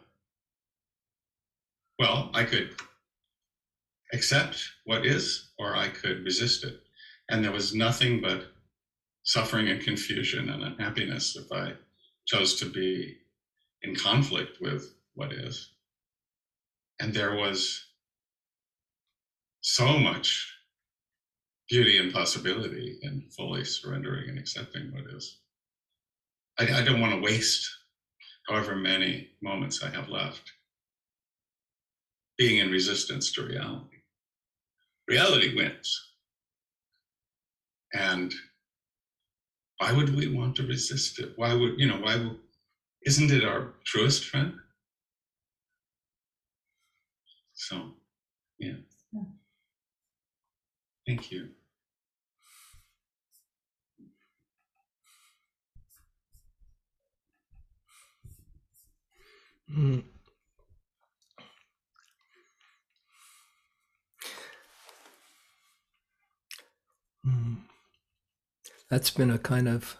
well, 1.98 2.30
I 2.32 2.44
could 2.44 2.70
accept 4.12 4.62
what 4.84 5.04
is, 5.04 5.50
or 5.58 5.76
I 5.76 5.88
could 5.88 6.24
resist 6.24 6.64
it, 6.64 6.80
and 7.28 7.44
there 7.44 7.52
was 7.52 7.74
nothing 7.74 8.20
but 8.20 8.52
suffering 9.28 9.68
and 9.68 9.82
confusion 9.82 10.48
and 10.48 10.62
unhappiness 10.62 11.36
if 11.36 11.52
I 11.52 11.74
chose 12.26 12.54
to 12.60 12.64
be 12.64 13.18
in 13.82 13.94
conflict 13.94 14.56
with 14.58 14.94
what 15.16 15.34
is. 15.34 15.68
And 16.98 17.12
there 17.12 17.34
was 17.34 17.84
so 19.60 19.98
much 19.98 20.50
beauty 21.68 21.98
and 21.98 22.10
possibility 22.10 22.98
in 23.02 23.22
fully 23.36 23.64
surrendering 23.64 24.30
and 24.30 24.38
accepting 24.38 24.90
what 24.92 25.04
is. 25.14 25.40
I, 26.58 26.80
I 26.80 26.82
don't 26.82 27.02
want 27.02 27.12
to 27.12 27.20
waste 27.20 27.68
however 28.48 28.76
many 28.76 29.28
moments 29.42 29.84
I 29.84 29.90
have 29.90 30.08
left 30.08 30.52
being 32.38 32.60
in 32.60 32.70
resistance 32.70 33.30
to 33.32 33.42
reality. 33.42 33.98
Reality 35.06 35.54
wins. 35.54 36.12
And 37.92 38.32
why 39.78 39.92
would 39.92 40.14
we 40.14 40.26
want 40.26 40.54
to 40.56 40.64
resist 40.64 41.18
it? 41.18 41.32
Why 41.36 41.52
would, 41.54 41.74
you 41.76 41.86
know, 41.86 41.96
why 41.98 42.16
would, 42.16 42.36
isn't 43.06 43.30
it 43.32 43.44
our 43.44 43.72
truest 43.86 44.24
friend? 44.24 44.52
So, 47.54 47.92
yeah. 48.58 48.76
Thank 51.06 51.30
you. 51.30 51.48
Mm. 59.68 59.98
Mm. 59.98 60.17
That's 68.98 69.10
been 69.10 69.30
a 69.30 69.38
kind 69.38 69.68
of 69.68 69.96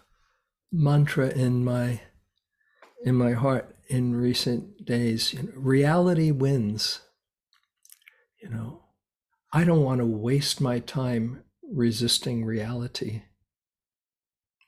mantra 0.73 1.29
in 1.29 1.65
my 1.65 2.01
in 3.05 3.15
my 3.15 3.31
heart 3.31 3.77
in 3.89 4.17
recent 4.17 4.85
days. 4.85 5.33
You 5.33 5.45
know, 5.45 5.53
reality 5.55 6.33
wins. 6.33 6.99
You 8.43 8.49
know, 8.49 8.83
I 9.53 9.63
don't 9.63 9.85
want 9.85 10.01
to 10.01 10.05
waste 10.05 10.61
my 10.61 10.81
time 10.81 11.45
resisting 11.63 12.45
reality. 12.45 13.23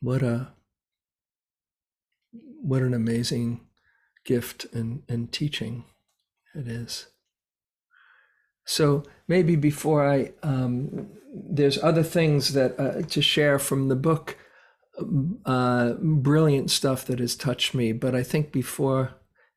What 0.01 0.23
a 0.23 0.53
what 2.31 2.83
an 2.83 2.95
amazing 2.95 3.67
gift 4.25 4.65
and, 4.73 5.03
and 5.09 5.33
teaching 5.33 5.87
it 6.55 6.69
is. 6.69 7.09
So 8.65 9.03
maybe 9.29 9.57
before 9.57 10.09
I, 10.09 10.33
um, 10.43 11.09
there's 11.33 11.83
other 11.83 12.03
things 12.03 12.53
that 12.53 12.79
uh, 12.79 13.03
to 13.03 13.23
share 13.23 13.59
from 13.59 13.89
the 13.89 13.97
book, 13.97 14.37
uh, 15.47 15.95
brilliant 16.01 16.71
stuff 16.71 17.05
that 17.07 17.19
has 17.19 17.37
touched 17.37 17.75
me. 17.75 17.93
But 17.93 18.15
I 18.15 18.23
think 18.23 18.53
before 18.53 19.15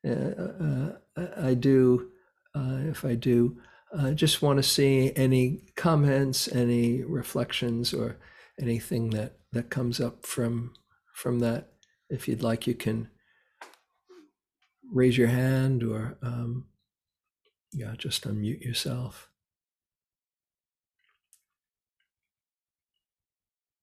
uh, 0.08 0.10
uh, 0.10 0.92
I 1.38 1.54
do, 1.54 2.10
uh, 2.56 2.80
if 2.90 3.04
I 3.06 3.16
do, 3.16 3.58
I 3.98 4.12
just 4.12 4.42
want 4.42 4.58
to 4.58 4.64
see 4.64 5.12
any 5.16 5.62
comments, 5.76 6.48
any 6.48 7.04
reflections, 7.04 7.94
or 7.94 8.18
anything 8.60 9.12
that 9.12 9.38
that 9.52 9.70
comes 9.70 10.00
up 10.00 10.26
from 10.26 10.74
from 11.14 11.40
that. 11.40 11.70
If 12.10 12.28
you'd 12.28 12.44
like, 12.44 12.68
you 12.68 12.74
can 12.74 13.10
raise 14.92 15.18
your 15.18 15.28
hand 15.28 15.84
or 15.84 16.18
um, 16.22 16.66
yeah, 17.74 17.94
just 17.98 18.28
unmute 18.28 18.62
yourself. 18.62 19.30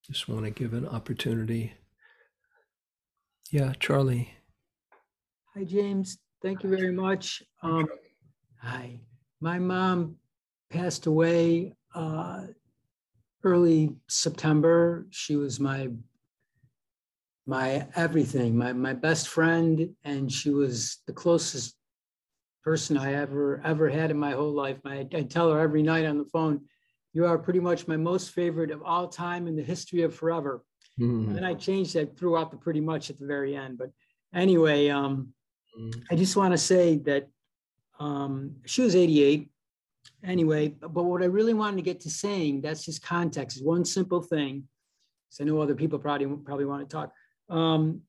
Just 0.07 0.29
want 0.29 0.45
to 0.45 0.51
give 0.51 0.73
an 0.73 0.87
opportunity. 0.87 1.75
Yeah, 3.51 3.73
Charlie. 3.79 4.33
Hi, 5.55 5.65
James. 5.65 6.19
Thank 6.43 6.63
you 6.63 6.71
very 6.71 6.93
much. 6.93 7.43
Um, 7.63 7.87
hi. 8.59 9.01
My 9.41 9.59
mom 9.59 10.17
passed 10.71 11.07
away 11.07 11.75
uh, 11.95 12.47
early 13.43 13.97
September. 14.09 15.07
She 15.11 15.37
was 15.37 15.59
my 15.59 15.89
my 17.47 17.87
everything, 17.97 18.57
my 18.57 18.73
my 18.73 18.93
best 18.93 19.29
friend, 19.29 19.91
and 20.05 20.31
she 20.31 20.51
was 20.51 20.99
the 21.07 21.13
closest 21.13 21.77
person 22.63 22.97
I 22.97 23.15
ever 23.15 23.61
ever 23.65 23.89
had 23.89 24.11
in 24.11 24.19
my 24.19 24.33
whole 24.33 24.53
life. 24.53 24.79
My, 24.85 25.07
I 25.13 25.23
tell 25.23 25.51
her 25.53 25.61
every 25.61 25.83
night 25.83 26.07
on 26.07 26.19
the 26.19 26.25
phone, 26.27 26.63
"You 27.13 27.27
are 27.27 27.39
pretty 27.39 27.61
much 27.61 27.89
my 27.89 27.97
most 27.97 28.31
favorite 28.33 28.71
of 28.71 28.83
all 28.83 29.09
time 29.09 29.47
in 29.47 29.57
the 29.57 29.63
history 29.63 30.03
of 30.03 30.15
forever." 30.15 30.63
Mm, 30.99 31.37
And 31.37 31.47
I 31.47 31.55
changed 31.55 31.95
that 31.95 32.19
throughout 32.19 32.51
the 32.51 32.57
pretty 32.57 32.81
much 32.81 33.11
at 33.11 33.19
the 33.19 33.27
very 33.27 33.57
end. 33.57 33.79
But 33.79 33.91
anyway, 34.35 34.89
um, 34.89 35.33
mm, 35.79 36.03
I 36.11 36.15
just 36.17 36.37
want 36.37 36.53
to 36.53 36.59
say 36.59 36.97
that 36.99 37.29
um, 37.99 38.57
she 38.67 38.83
was 38.83 38.95
88 38.95 39.51
anyway. 40.25 40.69
But 40.69 41.05
what 41.05 41.23
I 41.23 41.27
really 41.27 41.55
wanted 41.55 41.77
to 41.77 41.83
get 41.83 42.01
to 42.01 42.11
saying, 42.11 42.61
that's 42.61 42.85
just 42.85 43.03
context, 43.03 43.57
is 43.57 43.63
one 43.63 43.85
simple 43.85 44.21
thing. 44.21 44.69
Because 45.29 45.41
I 45.41 45.45
know 45.45 45.61
other 45.61 45.75
people 45.75 45.99
probably 45.99 46.27
probably 46.45 46.67
want 46.67 46.89
to 46.89 46.93
talk. 46.95 47.13
Um, 47.49 48.03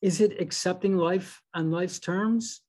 is 0.00 0.20
it 0.20 0.40
accepting 0.40 0.96
life 0.96 1.42
on 1.54 1.70
life's 1.70 1.98
terms? 1.98 2.62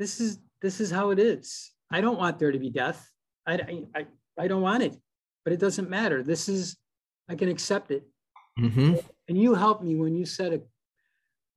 This 0.00 0.18
is 0.18 0.38
this 0.62 0.80
is 0.80 0.90
how 0.90 1.10
it 1.10 1.18
is. 1.18 1.72
I 1.92 2.00
don't 2.00 2.18
want 2.18 2.38
there 2.38 2.50
to 2.52 2.58
be 2.58 2.70
death. 2.70 3.00
I, 3.46 3.84
I, 3.94 4.06
I 4.38 4.48
don't 4.48 4.62
want 4.62 4.82
it, 4.82 4.94
but 5.44 5.52
it 5.52 5.60
doesn't 5.60 5.90
matter. 5.90 6.22
This 6.22 6.48
is 6.48 6.76
I 7.28 7.34
can 7.34 7.48
accept 7.50 7.90
it. 7.90 8.04
mhm, 8.58 8.96
And 9.28 9.36
you 9.36 9.54
helped 9.54 9.84
me 9.84 9.96
when 9.96 10.14
you 10.16 10.24
said 10.24 10.52
a, 10.54 10.60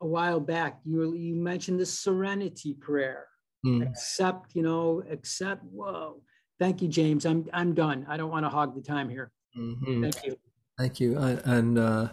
a 0.02 0.08
while 0.16 0.40
back, 0.42 0.80
you, 0.84 0.98
were- 0.98 1.16
you 1.16 1.36
mentioned 1.36 1.80
the 1.80 1.86
serenity 1.86 2.74
prayer. 2.88 3.28
mm. 3.66 3.82
Accept, 3.88 4.56
you 4.56 4.62
know, 4.68 5.02
accept, 5.10 5.64
whoa. 5.64 6.22
Thank 6.60 6.82
you, 6.82 6.88
James. 6.90 7.26
I'm, 7.26 7.48
I'm 7.54 7.74
done. 7.74 8.06
I 8.10 8.18
don't 8.18 8.30
want 8.36 8.46
to 8.46 8.50
hog 8.50 8.76
the 8.76 8.82
time 8.82 9.10
here. 9.10 9.32
Mhm. 9.58 10.02
Thank 10.04 10.26
you. 10.26 10.34
Thank 10.78 11.00
you. 11.00 11.10
I, 11.18 11.32
and 11.58 11.78
uh, 11.80 12.06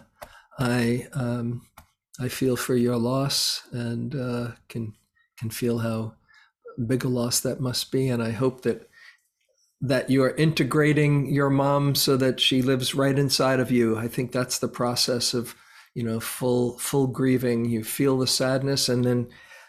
I 0.59 1.07
um, 1.13 1.47
I 2.19 2.27
feel 2.29 2.55
for 2.55 2.75
your 2.75 2.97
loss 2.97 3.63
and 3.73 4.15
uh, 4.15 4.47
can 4.71 4.93
can 5.39 5.49
feel 5.49 5.79
how 5.79 6.13
big 6.87 7.03
a 7.03 7.07
loss 7.07 7.39
that 7.41 7.59
must 7.59 7.91
be. 7.91 8.07
And 8.09 8.21
I 8.21 8.31
hope 8.31 8.61
that 8.61 8.87
that 9.81 10.11
you 10.11 10.23
are 10.23 10.35
integrating 10.35 11.33
your 11.33 11.49
mom 11.49 11.95
so 11.95 12.15
that 12.15 12.39
she 12.39 12.61
lives 12.61 12.93
right 12.93 13.17
inside 13.17 13.59
of 13.59 13.71
you. 13.71 13.97
I 13.97 14.07
think 14.07 14.31
that's 14.31 14.59
the 14.59 14.67
process 14.67 15.33
of 15.33 15.55
you 15.95 16.03
know 16.03 16.19
full 16.19 16.77
full 16.77 17.07
grieving. 17.07 17.65
You 17.65 17.83
feel 17.83 18.17
the 18.17 18.27
sadness, 18.27 18.89
and 18.89 19.03
then 19.03 19.27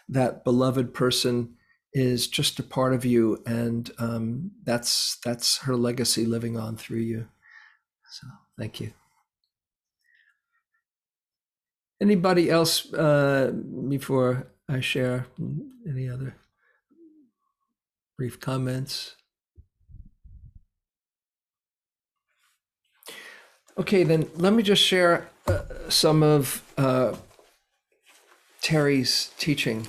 that 0.09 0.43
beloved 0.43 0.93
person 0.93 1.55
is 1.93 2.27
just 2.27 2.59
a 2.59 2.63
part 2.63 2.93
of 2.93 3.05
you, 3.05 3.41
and 3.45 3.89
um, 3.97 4.51
that's 4.63 5.17
that's 5.23 5.59
her 5.59 5.75
legacy 5.75 6.25
living 6.25 6.57
on 6.57 6.77
through 6.77 6.99
you. 6.99 7.27
So 8.11 8.27
thank 8.57 8.79
you. 8.79 8.93
Anybody 12.01 12.49
else 12.49 12.93
uh, 12.93 13.51
before 13.87 14.47
I 14.69 14.81
share 14.81 15.27
any 15.87 16.09
other 16.09 16.35
brief 18.17 18.39
comments? 18.39 19.15
Okay, 23.77 24.03
then 24.03 24.29
let 24.35 24.53
me 24.53 24.61
just 24.61 24.83
share 24.83 25.29
uh, 25.47 25.61
some 25.89 26.21
of 26.21 26.61
uh, 26.77 27.15
Terry's 28.61 29.31
teaching 29.39 29.87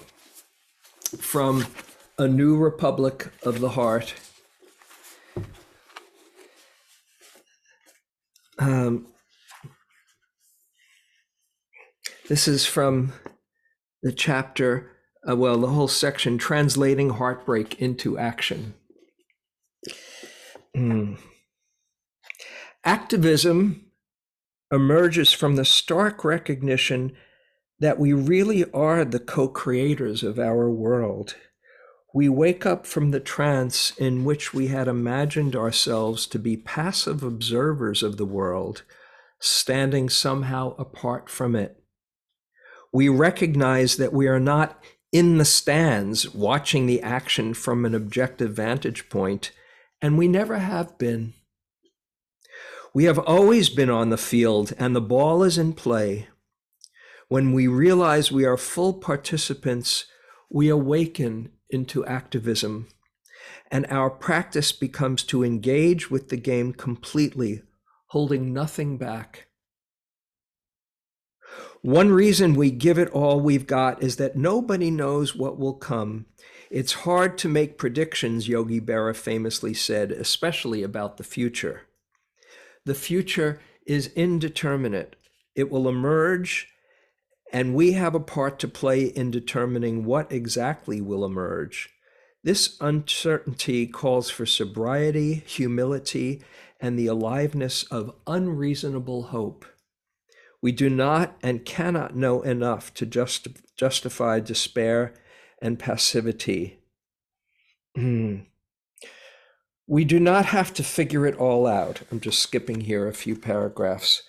from 1.18 1.66
A 2.18 2.26
New 2.26 2.56
Republic 2.56 3.30
of 3.42 3.60
the 3.60 3.70
Heart. 3.70 4.14
Um, 8.58 9.06
this 12.28 12.48
is 12.48 12.64
from 12.64 13.12
the 14.02 14.12
chapter, 14.12 14.93
uh, 15.28 15.36
well, 15.36 15.58
the 15.58 15.68
whole 15.68 15.88
section, 15.88 16.38
Translating 16.38 17.10
Heartbreak 17.10 17.80
into 17.80 18.18
Action. 18.18 18.74
Mm. 20.76 21.18
Activism 22.84 23.86
emerges 24.70 25.32
from 25.32 25.56
the 25.56 25.64
stark 25.64 26.24
recognition 26.24 27.16
that 27.78 27.98
we 27.98 28.12
really 28.12 28.70
are 28.72 29.04
the 29.04 29.20
co 29.20 29.48
creators 29.48 30.22
of 30.22 30.38
our 30.38 30.70
world. 30.70 31.36
We 32.12 32.28
wake 32.28 32.64
up 32.64 32.86
from 32.86 33.10
the 33.10 33.20
trance 33.20 33.92
in 33.98 34.24
which 34.24 34.54
we 34.54 34.68
had 34.68 34.86
imagined 34.86 35.56
ourselves 35.56 36.26
to 36.28 36.38
be 36.38 36.56
passive 36.56 37.22
observers 37.22 38.02
of 38.02 38.18
the 38.18 38.26
world, 38.26 38.82
standing 39.40 40.08
somehow 40.08 40.76
apart 40.76 41.28
from 41.28 41.56
it. 41.56 41.82
We 42.92 43.08
recognize 43.08 43.96
that 43.96 44.12
we 44.12 44.28
are 44.28 44.38
not 44.38 44.80
in 45.14 45.38
the 45.38 45.44
stands 45.44 46.34
watching 46.34 46.86
the 46.86 47.00
action 47.00 47.54
from 47.54 47.84
an 47.84 47.94
objective 47.94 48.50
vantage 48.50 49.08
point, 49.08 49.52
and 50.02 50.18
we 50.18 50.26
never 50.26 50.58
have 50.58 50.98
been. 50.98 51.32
We 52.92 53.04
have 53.04 53.20
always 53.20 53.68
been 53.68 53.88
on 53.88 54.10
the 54.10 54.18
field, 54.18 54.72
and 54.76 54.94
the 54.94 55.00
ball 55.00 55.44
is 55.44 55.56
in 55.56 55.72
play. 55.72 56.26
When 57.28 57.52
we 57.52 57.68
realize 57.68 58.32
we 58.32 58.44
are 58.44 58.56
full 58.56 58.92
participants, 58.94 60.06
we 60.50 60.68
awaken 60.68 61.52
into 61.70 62.04
activism, 62.06 62.88
and 63.70 63.86
our 63.86 64.10
practice 64.10 64.72
becomes 64.72 65.22
to 65.26 65.44
engage 65.44 66.10
with 66.10 66.28
the 66.30 66.36
game 66.36 66.72
completely, 66.72 67.62
holding 68.08 68.52
nothing 68.52 68.98
back. 68.98 69.46
One 71.84 72.12
reason 72.12 72.54
we 72.54 72.70
give 72.70 72.98
it 72.98 73.10
all 73.10 73.40
we've 73.40 73.66
got 73.66 74.02
is 74.02 74.16
that 74.16 74.36
nobody 74.36 74.90
knows 74.90 75.36
what 75.36 75.58
will 75.58 75.74
come. 75.74 76.24
It's 76.70 77.04
hard 77.04 77.36
to 77.36 77.48
make 77.48 77.76
predictions, 77.76 78.48
Yogi 78.48 78.80
Berra 78.80 79.14
famously 79.14 79.74
said, 79.74 80.10
especially 80.10 80.82
about 80.82 81.18
the 81.18 81.24
future. 81.24 81.82
The 82.86 82.94
future 82.94 83.60
is 83.86 84.10
indeterminate. 84.16 85.16
It 85.54 85.70
will 85.70 85.86
emerge, 85.86 86.68
and 87.52 87.74
we 87.74 87.92
have 87.92 88.14
a 88.14 88.18
part 88.18 88.58
to 88.60 88.66
play 88.68 89.04
in 89.04 89.30
determining 89.30 90.06
what 90.06 90.32
exactly 90.32 91.02
will 91.02 91.22
emerge. 91.22 91.90
This 92.42 92.78
uncertainty 92.80 93.86
calls 93.86 94.30
for 94.30 94.46
sobriety, 94.46 95.42
humility, 95.46 96.42
and 96.80 96.98
the 96.98 97.08
aliveness 97.08 97.82
of 97.90 98.14
unreasonable 98.26 99.24
hope. 99.24 99.66
We 100.64 100.72
do 100.72 100.88
not 100.88 101.36
and 101.42 101.62
cannot 101.62 102.16
know 102.16 102.40
enough 102.40 102.94
to 102.94 103.04
just, 103.04 103.48
justify 103.76 104.40
despair 104.40 105.12
and 105.60 105.78
passivity. 105.78 106.78
Hmm. 107.94 108.36
We 109.86 110.06
do 110.06 110.18
not 110.18 110.46
have 110.46 110.72
to 110.72 110.82
figure 110.82 111.26
it 111.26 111.36
all 111.36 111.66
out. 111.66 112.00
I'm 112.10 112.18
just 112.18 112.38
skipping 112.38 112.80
here 112.80 113.06
a 113.06 113.12
few 113.12 113.36
paragraphs. 113.36 114.22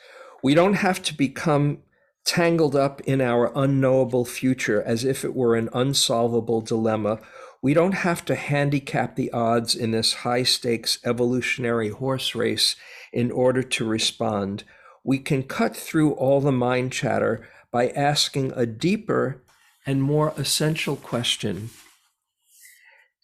We 0.43 0.53
don't 0.53 0.73
have 0.73 1.01
to 1.03 1.13
become 1.13 1.83
tangled 2.25 2.75
up 2.75 2.99
in 3.05 3.21
our 3.21 3.53
unknowable 3.55 4.25
future 4.25 4.83
as 4.83 5.05
if 5.05 5.23
it 5.23 5.35
were 5.35 5.55
an 5.55 5.69
unsolvable 5.71 6.59
dilemma. 6.59 7.21
We 7.61 7.73
don't 7.73 7.93
have 7.93 8.25
to 8.25 8.35
handicap 8.35 9.15
the 9.15 9.31
odds 9.31 9.73
in 9.73 9.91
this 9.91 10.11
high 10.11 10.43
stakes 10.43 10.99
evolutionary 11.05 11.91
horse 11.91 12.35
race 12.35 12.75
in 13.13 13.31
order 13.31 13.63
to 13.63 13.85
respond. 13.85 14.65
We 15.05 15.19
can 15.19 15.43
cut 15.43 15.75
through 15.75 16.13
all 16.13 16.41
the 16.41 16.51
mind 16.51 16.91
chatter 16.91 17.47
by 17.71 17.89
asking 17.89 18.51
a 18.55 18.65
deeper 18.65 19.43
and 19.85 20.01
more 20.01 20.33
essential 20.35 20.95
question 20.95 21.69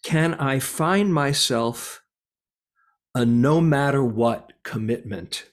Can 0.04 0.34
I 0.34 0.60
find 0.60 1.12
myself 1.12 2.02
a 3.16 3.24
no 3.26 3.60
matter 3.60 4.02
what 4.02 4.52
commitment? 4.62 5.50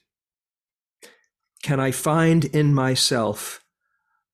Can 1.64 1.80
I 1.80 1.90
find 1.90 2.44
in 2.44 2.72
myself 2.72 3.64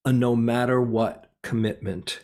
a 0.04 0.12
no 0.12 0.36
matter 0.36 0.78
what 0.80 1.32
commitment? 1.42 2.20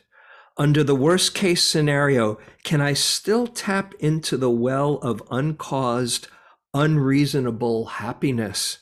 Under 0.59 0.85
the 0.85 0.95
worst 0.95 1.35
case 1.35 1.67
scenario, 1.67 2.39
can 2.63 2.83
I 2.83 2.93
still 2.93 3.47
tap 3.47 3.95
into 4.01 4.37
the 4.37 4.51
well 4.51 4.97
of 4.97 5.23
uncaused, 5.31 6.29
unreasonable 6.75 7.87
happiness? 7.87 8.79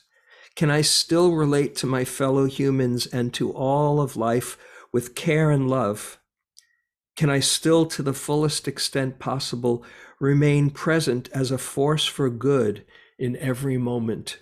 Can 0.55 0.69
I 0.69 0.81
still 0.81 1.33
relate 1.33 1.75
to 1.77 1.87
my 1.87 2.03
fellow 2.03 2.45
humans 2.45 3.05
and 3.07 3.33
to 3.35 3.51
all 3.51 4.01
of 4.01 4.17
life 4.17 4.57
with 4.91 5.15
care 5.15 5.49
and 5.49 5.69
love? 5.69 6.19
Can 7.15 7.29
I 7.29 7.39
still, 7.39 7.85
to 7.87 8.03
the 8.03 8.13
fullest 8.13 8.67
extent 8.67 9.19
possible, 9.19 9.83
remain 10.19 10.69
present 10.69 11.29
as 11.33 11.51
a 11.51 11.57
force 11.57 12.05
for 12.05 12.29
good 12.29 12.85
in 13.17 13.35
every 13.37 13.77
moment? 13.77 14.39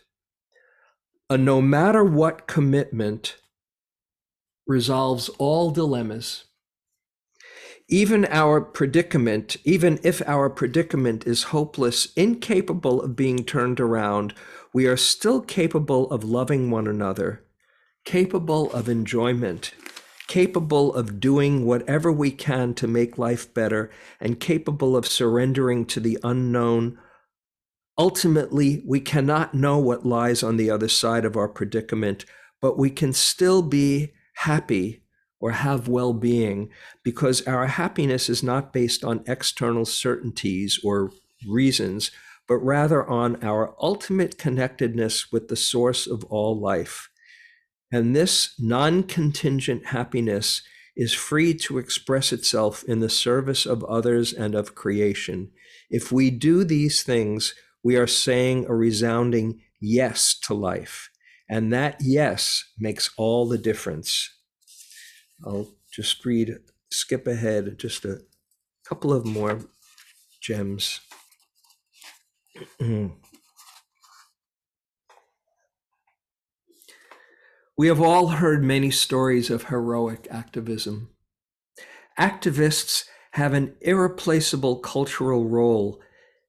A 1.30 1.38
no 1.38 1.62
matter 1.62 2.04
what 2.04 2.48
commitment 2.48 3.38
resolves 4.70 5.30
all 5.40 5.72
dilemmas. 5.72 6.46
Even 7.88 8.26
our 8.26 8.62
predicament, 8.62 9.58
even 9.64 10.00
if 10.04 10.22
our 10.28 10.48
predicament 10.48 11.26
is 11.26 11.44
hopeless, 11.44 12.14
incapable 12.14 13.02
of 13.02 13.16
being 13.16 13.44
turned 13.44 13.80
around, 13.80 14.36
we 14.74 14.86
are 14.86 14.98
still 14.98 15.42
capable 15.42 16.10
of 16.12 16.24
loving 16.24 16.70
one 16.70 16.88
another, 16.88 17.44
capable 18.06 18.72
of 18.72 18.88
enjoyment, 18.88 19.74
capable 20.28 20.94
of 20.94 21.20
doing 21.20 21.66
whatever 21.66 22.12
we 22.12 22.32
can 22.32 22.74
to 22.76 22.88
make 22.88 23.18
life 23.18 23.52
better, 23.54 23.90
and 24.20 24.40
capable 24.40 24.96
of 24.96 25.08
surrendering 25.08 25.86
to 25.86 26.00
the 26.00 26.18
unknown. 26.24 26.98
Ultimately, 27.98 28.84
we 28.86 29.00
cannot 29.00 29.54
know 29.54 29.78
what 29.78 30.06
lies 30.06 30.44
on 30.44 30.58
the 30.58 30.70
other 30.70 30.88
side 30.88 31.26
of 31.26 31.36
our 31.36 31.50
predicament, 31.50 32.26
but 32.62 32.78
we 32.78 32.90
can 32.90 33.12
still 33.12 33.62
be 33.62 34.14
happy 34.36 35.02
or 35.40 35.52
have 35.52 35.88
well 35.88 36.14
being 36.14 36.70
because 37.04 37.46
our 37.48 37.68
happiness 37.68 38.30
is 38.30 38.44
not 38.44 38.74
based 38.74 39.04
on 39.04 39.24
external 39.26 39.86
certainties 39.86 40.80
or 40.84 41.12
reasons, 41.48 42.12
but 42.50 42.58
rather 42.58 43.08
on 43.08 43.42
our 43.44 43.76
ultimate 43.80 44.40
connectedness 44.40 45.32
with 45.32 45.48
the 45.48 45.56
source 45.56 46.08
of 46.08 46.24
all 46.26 46.60
life. 46.60 47.10
And 47.92 48.16
this 48.16 48.56
non 48.60 49.04
contingent 49.04 49.88
happiness 49.88 50.64
is 50.98 51.14
free 51.14 51.54
to 51.54 51.78
express 51.78 52.34
itself 52.34 52.84
in 52.84 53.00
the 53.00 53.10
service 53.10 53.68
of 53.68 53.84
others 53.84 54.34
and 54.34 54.56
of 54.56 54.76
creation. 54.76 55.52
If 55.92 56.12
we 56.12 56.32
do 56.32 56.64
these 56.64 57.04
things, 57.04 57.54
we 57.84 57.96
are 57.96 58.08
saying 58.08 58.66
a 58.66 58.76
resounding 58.76 59.62
yes 59.80 60.38
to 60.42 60.54
life. 60.54 61.10
And 61.48 61.72
that 61.72 61.98
yes 62.02 62.64
makes 62.78 63.12
all 63.16 63.48
the 63.48 63.58
difference. 63.58 64.30
I'll 65.46 65.70
just 65.92 66.26
read, 66.26 66.58
skip 66.92 67.28
ahead 67.28 67.78
just 67.78 68.06
a 68.06 68.22
couple 68.86 69.14
of 69.14 69.26
more 69.26 69.62
gems. 70.42 71.00
we 77.78 77.88
have 77.88 78.02
all 78.02 78.28
heard 78.28 78.64
many 78.64 78.92
stories 78.92 79.50
of 79.50 79.66
heroic 79.66 80.28
activism. 80.30 81.10
Activists 82.20 83.06
have 83.32 83.54
an 83.54 83.76
irreplaceable 83.82 84.78
cultural 84.80 85.46
role 85.46 86.02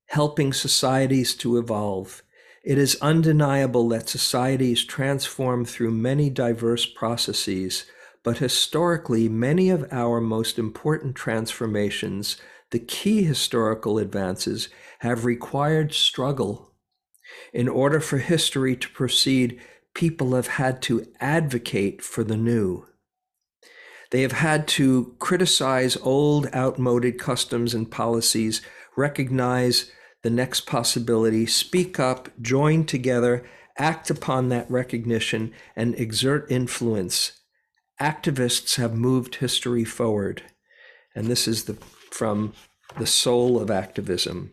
helping 0.08 0.52
societies 0.52 1.34
to 1.36 1.56
evolve. 1.56 2.22
It 2.64 2.78
is 2.78 2.98
undeniable 3.00 3.88
that 3.90 4.08
societies 4.08 4.84
transform 4.84 5.64
through 5.64 5.92
many 5.92 6.28
diverse 6.28 6.84
processes, 6.84 7.84
but 8.24 8.38
historically, 8.38 9.28
many 9.28 9.70
of 9.70 9.86
our 9.92 10.20
most 10.20 10.58
important 10.58 11.14
transformations, 11.14 12.36
the 12.70 12.78
key 12.78 13.22
historical 13.22 13.98
advances, 13.98 14.68
have 15.00 15.24
required 15.24 15.92
struggle. 15.92 16.72
In 17.52 17.68
order 17.68 18.00
for 18.00 18.18
history 18.18 18.76
to 18.76 18.88
proceed, 18.90 19.60
people 19.94 20.34
have 20.34 20.46
had 20.46 20.82
to 20.82 21.06
advocate 21.20 22.02
for 22.02 22.22
the 22.24 22.36
new. 22.36 22.86
They 24.10 24.22
have 24.22 24.32
had 24.32 24.66
to 24.68 25.14
criticize 25.18 25.96
old, 26.02 26.48
outmoded 26.54 27.18
customs 27.18 27.74
and 27.74 27.90
policies, 27.90 28.60
recognize 28.96 29.90
the 30.22 30.30
next 30.30 30.66
possibility, 30.66 31.46
speak 31.46 31.98
up, 31.98 32.28
join 32.40 32.84
together, 32.84 33.44
act 33.78 34.10
upon 34.10 34.48
that 34.48 34.70
recognition, 34.70 35.52
and 35.76 35.94
exert 35.94 36.50
influence. 36.50 37.40
Activists 38.00 38.76
have 38.76 38.94
moved 38.94 39.36
history 39.36 39.84
forward. 39.84 40.42
And 41.14 41.26
this 41.26 41.48
is 41.48 41.64
the, 41.64 41.78
from 42.10 42.52
the 42.98 43.06
soul 43.06 43.60
of 43.60 43.70
activism. 43.70 44.52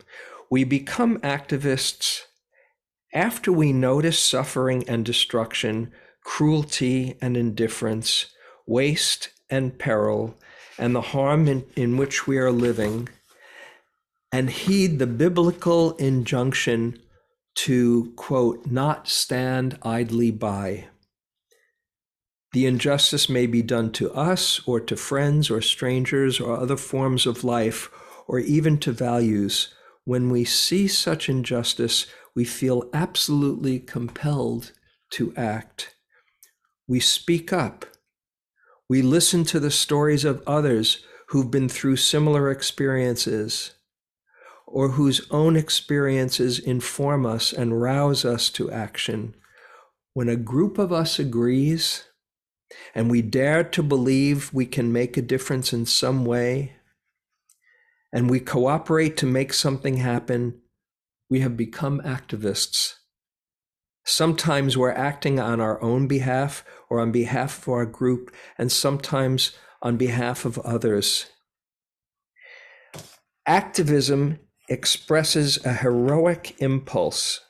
We 0.49 0.63
become 0.63 1.17
activists 1.19 2.21
after 3.13 3.51
we 3.51 3.73
notice 3.73 4.19
suffering 4.19 4.87
and 4.87 5.05
destruction, 5.05 5.91
cruelty 6.23 7.17
and 7.21 7.35
indifference, 7.35 8.27
waste 8.65 9.29
and 9.49 9.77
peril, 9.79 10.37
and 10.77 10.95
the 10.95 11.01
harm 11.01 11.47
in, 11.47 11.65
in 11.75 11.97
which 11.97 12.27
we 12.27 12.37
are 12.37 12.51
living, 12.51 13.09
and 14.31 14.49
heed 14.49 14.99
the 14.99 15.07
biblical 15.07 15.95
injunction 15.95 16.99
to, 17.55 18.13
quote, 18.15 18.67
not 18.67 19.07
stand 19.07 19.79
idly 19.81 20.29
by. 20.31 20.85
The 22.57 22.65
injustice 22.65 23.29
may 23.29 23.45
be 23.45 23.61
done 23.61 23.91
to 23.91 24.11
us 24.13 24.59
or 24.65 24.79
to 24.79 24.95
friends 24.95 25.51
or 25.51 25.61
strangers 25.61 26.39
or 26.39 26.57
other 26.57 26.75
forms 26.75 27.27
of 27.27 27.43
life 27.43 27.91
or 28.25 28.39
even 28.39 28.79
to 28.79 28.91
values. 28.91 29.75
When 30.05 30.31
we 30.31 30.43
see 30.43 30.87
such 30.87 31.29
injustice, 31.29 32.07
we 32.33 32.45
feel 32.45 32.89
absolutely 32.95 33.77
compelled 33.77 34.71
to 35.11 35.35
act. 35.35 35.93
We 36.87 36.99
speak 36.99 37.53
up. 37.53 37.85
We 38.89 39.03
listen 39.03 39.43
to 39.43 39.59
the 39.59 39.69
stories 39.69 40.25
of 40.25 40.41
others 40.47 41.05
who've 41.27 41.51
been 41.51 41.69
through 41.69 41.97
similar 41.97 42.49
experiences 42.49 43.73
or 44.65 44.89
whose 44.89 45.29
own 45.29 45.55
experiences 45.55 46.57
inform 46.57 47.23
us 47.23 47.53
and 47.53 47.79
rouse 47.79 48.25
us 48.25 48.49
to 48.49 48.71
action. 48.71 49.35
When 50.15 50.27
a 50.27 50.35
group 50.35 50.79
of 50.79 50.91
us 50.91 51.19
agrees 51.19 52.05
and 52.93 53.09
we 53.09 53.21
dare 53.21 53.63
to 53.63 53.83
believe 53.83 54.53
we 54.53 54.65
can 54.65 54.91
make 54.91 55.17
a 55.17 55.21
difference 55.21 55.73
in 55.73 55.85
some 55.85 56.25
way, 56.25 56.73
and 58.11 58.29
we 58.29 58.39
cooperate 58.39 59.17
to 59.17 59.25
make 59.25 59.53
something 59.53 59.97
happen, 59.97 60.61
we 61.29 61.41
have 61.41 61.57
become 61.57 62.01
activists. 62.01 62.93
Sometimes 64.05 64.77
we're 64.77 64.91
acting 64.91 65.39
on 65.39 65.59
our 65.59 65.81
own 65.81 66.07
behalf 66.07 66.63
or 66.89 67.01
on 67.01 67.11
behalf 67.11 67.61
of 67.61 67.73
our 67.73 67.85
group, 67.85 68.33
and 68.57 68.71
sometimes 68.71 69.51
on 69.81 69.97
behalf 69.97 70.45
of 70.45 70.57
others. 70.59 71.27
Activism 73.45 74.39
expresses 74.69 75.63
a 75.65 75.73
heroic 75.73 76.55
impulse, 76.59 77.41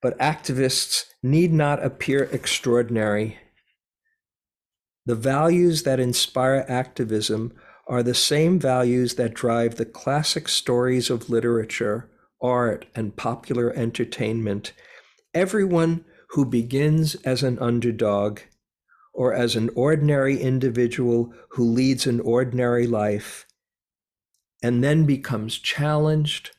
but 0.00 0.18
activists 0.18 1.04
need 1.22 1.52
not 1.52 1.84
appear 1.84 2.24
extraordinary. 2.24 3.38
The 5.04 5.14
values 5.14 5.82
that 5.82 5.98
inspire 5.98 6.64
activism 6.68 7.52
are 7.88 8.02
the 8.02 8.14
same 8.14 8.60
values 8.60 9.14
that 9.16 9.34
drive 9.34 9.74
the 9.74 9.84
classic 9.84 10.48
stories 10.48 11.10
of 11.10 11.28
literature, 11.28 12.08
art, 12.40 12.86
and 12.94 13.16
popular 13.16 13.72
entertainment. 13.72 14.72
Everyone 15.34 16.04
who 16.30 16.44
begins 16.44 17.16
as 17.16 17.42
an 17.42 17.58
underdog 17.58 18.40
or 19.12 19.34
as 19.34 19.56
an 19.56 19.70
ordinary 19.74 20.40
individual 20.40 21.34
who 21.50 21.64
leads 21.64 22.06
an 22.06 22.20
ordinary 22.20 22.86
life 22.86 23.46
and 24.62 24.82
then 24.82 25.04
becomes 25.04 25.58
challenged 25.58 26.52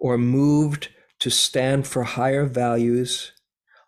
or 0.00 0.16
moved 0.18 0.88
to 1.20 1.30
stand 1.30 1.86
for 1.86 2.02
higher 2.02 2.46
values 2.46 3.32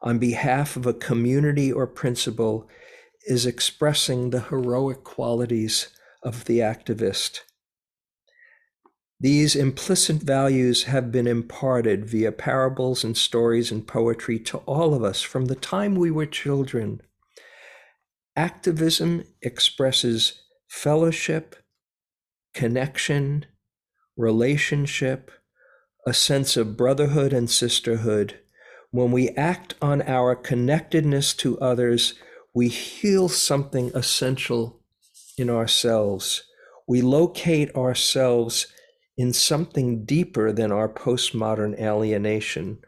on 0.01 0.19
behalf 0.19 0.77
of 0.77 0.87
a 0.87 0.95
community 0.95 1.73
or 1.73 1.87
principle 1.87 2.69
is 3.27 3.47
expressing 3.47 4.31
the 4.31 4.41
heroic 4.41 5.05
qualities 5.05 5.89
of 6.23 6.45
the 6.45 6.59
activist. 6.59 7.41
These 9.21 9.57
implicit 9.57 10.17
values 10.17 10.85
have 10.85 11.11
been 11.11 11.27
imparted 11.27 12.05
via 12.05 12.33
parables 12.33 13.05
and 13.05 13.17
stories 13.17 13.71
and 13.71 13.87
poetry 13.87 14.39
to 14.41 14.59
all 14.59 14.93
of 14.93 15.03
us 15.03 15.23
from 15.23 15.47
the 15.47 15.55
time 15.55 15.95
we 15.95 16.11
were 16.11 16.27
children. 16.27 17.01
Activism 18.37 19.25
expresses 19.41 20.43
fellowship, 20.69 21.57
connection, 22.53 23.47
relationship, 24.17 25.31
a 26.07 26.13
sense 26.13 26.57
of 26.57 26.77
brotherhood 26.77 27.33
and 27.33 27.49
sisterhood. 27.49 28.39
When 28.91 29.11
we 29.11 29.31
act 29.31 29.75
on 29.81 30.03
our 30.03 30.37
connectedness 30.37 31.33
to 31.35 31.59
others, 31.61 32.15
we 32.55 32.69
heal 32.69 33.29
something 33.29 33.91
essential 33.95 34.81
in 35.37 35.51
ourselves. 35.51 36.45
We 36.87 37.03
locate 37.03 37.75
ourselves 37.75 38.69
in 39.17 39.33
something 39.33 40.05
deeper 40.05 40.53
than 40.53 40.71
our 40.71 40.89
postmodern 40.89 41.79
alienation. 41.79 42.79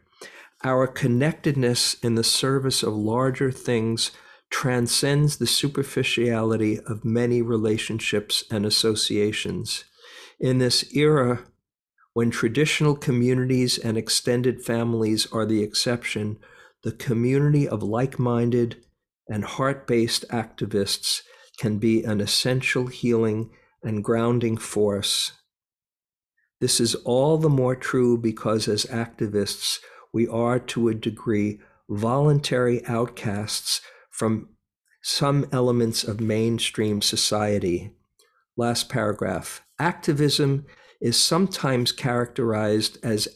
Our 0.63 0.87
connectedness 0.87 1.95
in 2.01 2.15
the 2.15 2.23
service 2.23 2.81
of 2.81 2.93
larger 2.93 3.51
things 3.51 4.11
transcends 4.49 5.37
the 5.37 5.47
superficiality 5.47 6.79
of 6.79 7.03
many 7.03 7.41
relationships 7.41 8.45
and 8.49 8.65
associations. 8.65 9.83
In 10.39 10.59
this 10.59 10.95
era, 10.95 11.43
when 12.13 12.31
traditional 12.31 12.95
communities 12.95 13.77
and 13.77 13.97
extended 13.97 14.63
families 14.63 15.27
are 15.31 15.45
the 15.45 15.61
exception, 15.61 16.37
the 16.83 16.93
community 16.93 17.67
of 17.67 17.83
like 17.83 18.17
minded 18.17 18.83
and 19.29 19.43
heart 19.43 19.87
based 19.87 20.25
activists 20.29 21.21
can 21.59 21.77
be 21.77 22.03
an 22.03 22.21
essential 22.21 22.87
healing 22.87 23.49
and 23.83 24.03
grounding 24.03 24.57
force. 24.57 25.33
This 26.59 26.79
is 26.79 26.95
all 26.95 27.37
the 27.37 27.49
more 27.49 27.75
true 27.75 28.17
because, 28.17 28.67
as 28.67 28.85
activists, 28.85 29.79
we 30.13 30.27
are 30.27 30.59
to 30.59 30.87
a 30.87 30.95
degree 30.95 31.59
voluntary 31.89 32.85
outcasts 32.85 33.81
from 34.09 34.49
some 35.01 35.47
elements 35.51 36.03
of 36.03 36.19
mainstream 36.19 37.01
society. 37.01 37.91
Last 38.55 38.89
paragraph. 38.89 39.61
Activism 39.79 40.65
is 40.99 41.19
sometimes 41.19 41.91
characterized 41.91 42.97
as 43.03 43.27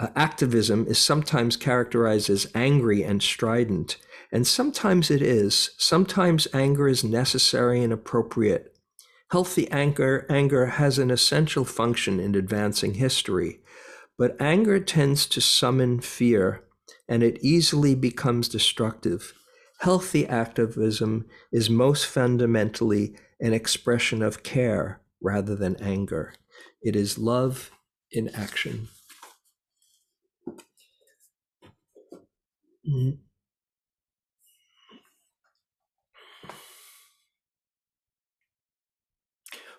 uh, 0.00 0.08
activism 0.16 0.86
is 0.86 0.98
sometimes 0.98 1.56
characterized 1.56 2.30
as 2.30 2.50
angry 2.54 3.02
and 3.02 3.22
strident, 3.22 3.98
and 4.32 4.46
sometimes 4.46 5.10
it 5.10 5.22
is. 5.22 5.70
Sometimes 5.78 6.46
anger 6.52 6.88
is 6.88 7.02
necessary 7.02 7.82
and 7.82 7.92
appropriate. 7.92 8.76
Healthy 9.30 9.70
anger, 9.70 10.26
anger 10.28 10.66
has 10.66 10.98
an 10.98 11.10
essential 11.10 11.64
function 11.64 12.18
in 12.18 12.34
advancing 12.34 12.94
history, 12.94 13.60
but 14.18 14.40
anger 14.40 14.80
tends 14.80 15.26
to 15.26 15.40
summon 15.40 16.00
fear, 16.00 16.64
and 17.08 17.22
it 17.22 17.38
easily 17.40 17.94
becomes 17.94 18.48
destructive. 18.48 19.32
Healthy 19.80 20.26
activism 20.26 21.26
is 21.52 21.70
most 21.70 22.06
fundamentally 22.06 23.16
an 23.40 23.54
expression 23.54 24.22
of 24.22 24.42
care 24.42 25.00
rather 25.22 25.56
than 25.56 25.76
anger. 25.82 26.34
It 26.82 26.96
is 26.96 27.18
love 27.18 27.70
in 28.10 28.28
action. 28.34 28.88
Mm. 32.88 33.18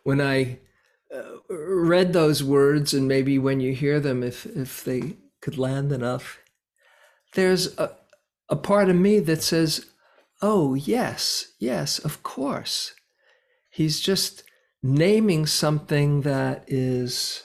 When 0.03 0.21
I 0.21 0.59
uh, 1.13 1.37
read 1.49 2.13
those 2.13 2.43
words, 2.43 2.93
and 2.93 3.07
maybe 3.07 3.37
when 3.37 3.59
you 3.59 3.73
hear 3.73 3.99
them, 3.99 4.23
if 4.23 4.45
if 4.45 4.83
they 4.83 5.17
could 5.41 5.57
land 5.57 5.91
enough, 5.91 6.39
there's 7.33 7.77
a, 7.77 7.95
a 8.49 8.55
part 8.55 8.89
of 8.89 8.95
me 8.95 9.19
that 9.19 9.43
says, 9.43 9.85
"Oh 10.41 10.73
yes, 10.73 11.53
yes, 11.59 11.99
of 11.99 12.23
course." 12.23 12.93
He's 13.69 14.01
just 14.01 14.43
naming 14.83 15.45
something 15.45 16.21
that 16.21 16.65
is 16.67 17.43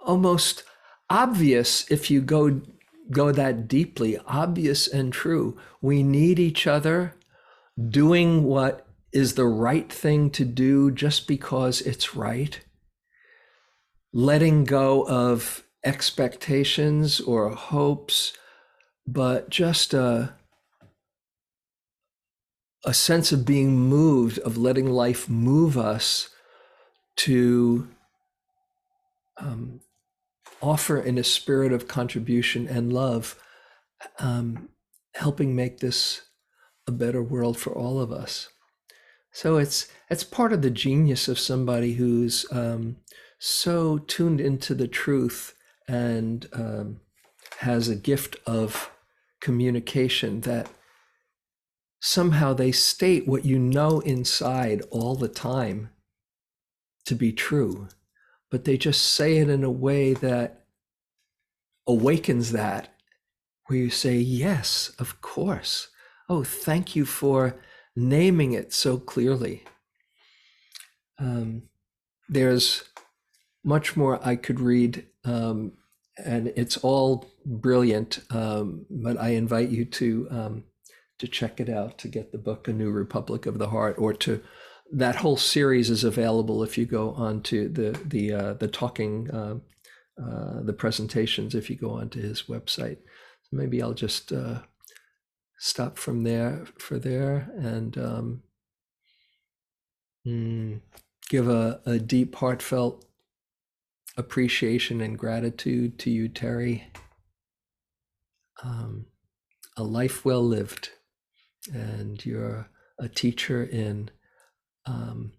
almost 0.00 0.64
obvious 1.10 1.90
if 1.90 2.10
you 2.10 2.20
go 2.20 2.60
go 3.10 3.32
that 3.32 3.68
deeply 3.68 4.18
obvious 4.26 4.86
and 4.86 5.12
true 5.12 5.56
we 5.80 6.02
need 6.02 6.38
each 6.38 6.66
other 6.66 7.14
doing 7.88 8.44
what 8.44 8.87
is 9.12 9.34
the 9.34 9.46
right 9.46 9.92
thing 9.92 10.30
to 10.30 10.44
do 10.44 10.90
just 10.90 11.26
because 11.26 11.80
it's 11.80 12.14
right 12.14 12.60
letting 14.12 14.64
go 14.64 15.06
of 15.06 15.64
expectations 15.84 17.20
or 17.20 17.50
hopes 17.50 18.32
but 19.06 19.48
just 19.48 19.94
a 19.94 20.34
a 22.84 22.94
sense 22.94 23.32
of 23.32 23.44
being 23.44 23.78
moved, 23.78 24.38
of 24.40 24.56
letting 24.56 24.90
life 24.90 25.28
move 25.28 25.76
us 25.76 26.28
to 27.16 27.88
um, 29.36 29.80
offer 30.62 30.98
in 30.98 31.18
a 31.18 31.24
spirit 31.24 31.72
of 31.72 31.88
contribution 31.88 32.66
and 32.68 32.92
love, 32.92 33.38
um, 34.18 34.68
helping 35.14 35.56
make 35.56 35.78
this 35.78 36.22
a 36.86 36.92
better 36.92 37.22
world 37.22 37.58
for 37.58 37.72
all 37.72 38.00
of 38.00 38.12
us. 38.12 38.48
So 39.32 39.56
it's 39.58 39.88
it's 40.10 40.24
part 40.24 40.52
of 40.52 40.62
the 40.62 40.70
genius 40.70 41.28
of 41.28 41.38
somebody 41.38 41.94
who's 41.94 42.46
um, 42.50 42.96
so 43.38 43.98
tuned 43.98 44.40
into 44.40 44.74
the 44.74 44.88
truth 44.88 45.54
and 45.86 46.48
um, 46.52 47.00
has 47.58 47.88
a 47.88 47.96
gift 47.96 48.36
of 48.46 48.90
communication 49.40 50.40
that 50.42 50.68
somehow 52.00 52.52
they 52.52 52.72
state 52.72 53.26
what 53.26 53.44
you 53.44 53.58
know 53.58 54.00
inside 54.00 54.82
all 54.90 55.14
the 55.14 55.28
time 55.28 55.90
to 57.04 57.14
be 57.14 57.32
true, 57.32 57.88
but 58.50 58.64
they 58.64 58.76
just 58.76 59.02
say 59.02 59.38
it 59.38 59.48
in 59.48 59.64
a 59.64 59.70
way 59.70 60.14
that 60.14 60.64
awakens 61.86 62.52
that, 62.52 62.94
where 63.66 63.78
you 63.78 63.90
say, 63.90 64.16
Yes, 64.16 64.92
of 64.98 65.20
course. 65.20 65.88
Oh, 66.28 66.44
thank 66.44 66.94
you 66.94 67.06
for 67.06 67.58
naming 67.96 68.52
it 68.52 68.72
so 68.72 68.98
clearly. 68.98 69.64
Um, 71.18 71.64
there's 72.28 72.84
much 73.64 73.96
more 73.96 74.20
I 74.26 74.36
could 74.36 74.60
read, 74.60 75.06
um, 75.24 75.72
and 76.16 76.52
it's 76.56 76.76
all 76.78 77.26
brilliant, 77.44 78.20
um, 78.30 78.86
but 78.90 79.18
I 79.18 79.30
invite 79.30 79.70
you 79.70 79.84
to 79.84 80.28
um, 80.30 80.64
to 81.18 81.26
check 81.26 81.60
it 81.60 81.68
out 81.68 81.98
to 81.98 82.08
get 82.08 82.32
the 82.32 82.38
book 82.38 82.68
a 82.68 82.72
new 82.72 82.90
republic 82.90 83.46
of 83.46 83.58
the 83.58 83.70
heart 83.70 83.96
or 83.98 84.12
to 84.12 84.42
that 84.92 85.16
whole 85.16 85.36
series 85.36 85.90
is 85.90 86.04
available 86.04 86.62
if 86.62 86.78
you 86.78 86.86
go 86.86 87.10
on 87.12 87.42
to 87.42 87.68
the 87.68 87.98
the 88.06 88.32
uh, 88.32 88.54
the 88.54 88.68
talking 88.68 89.30
uh, 89.30 89.56
uh, 90.22 90.62
the 90.62 90.72
presentations 90.72 91.54
if 91.54 91.68
you 91.68 91.76
go 91.76 91.90
onto 91.90 92.20
his 92.20 92.44
website 92.44 92.98
so 93.42 93.50
maybe 93.52 93.82
i'll 93.82 93.94
just 93.94 94.32
uh, 94.32 94.60
stop 95.58 95.98
from 95.98 96.22
there 96.22 96.66
for 96.78 96.98
there 96.98 97.50
and 97.56 97.98
um, 97.98 98.42
mm, 100.26 100.80
give 101.28 101.48
a, 101.48 101.80
a 101.84 101.98
deep 101.98 102.34
heartfelt 102.36 103.04
appreciation 104.16 105.00
and 105.00 105.18
gratitude 105.18 105.98
to 105.98 106.10
you 106.10 106.28
terry 106.28 106.90
um, 108.62 109.06
a 109.76 109.82
life 109.82 110.24
well 110.24 110.42
lived 110.42 110.90
and 111.72 112.24
you're 112.24 112.68
a 112.98 113.08
teacher 113.08 113.62
in 113.62 114.10
um, 114.86 115.32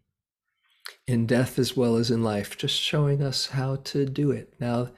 in 1.07 1.25
death 1.25 1.57
as 1.57 1.75
well 1.75 1.95
as 1.95 2.11
in 2.11 2.23
life, 2.23 2.57
just 2.57 2.79
showing 2.79 3.23
us 3.23 3.47
how 3.47 3.77
to 3.77 4.05
do 4.05 4.31
it. 4.31 4.53
Now 4.59 4.89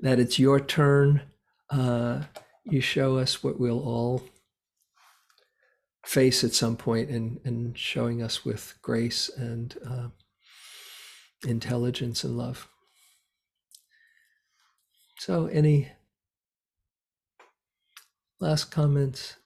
that 0.00 0.18
it's 0.18 0.38
your 0.38 0.60
turn, 0.60 1.22
uh, 1.70 2.24
you 2.64 2.80
show 2.80 3.16
us 3.16 3.42
what 3.42 3.58
we'll 3.58 3.80
all 3.80 4.22
face 6.04 6.44
at 6.44 6.52
some 6.52 6.76
point 6.76 7.08
and 7.10 7.40
and 7.44 7.76
showing 7.78 8.22
us 8.22 8.44
with 8.44 8.74
grace 8.82 9.28
and 9.36 9.76
uh, 9.88 10.08
intelligence 11.46 12.24
and 12.24 12.36
love. 12.36 12.68
So, 15.18 15.46
any 15.46 15.92
last 18.40 18.70
comments? 18.70 19.36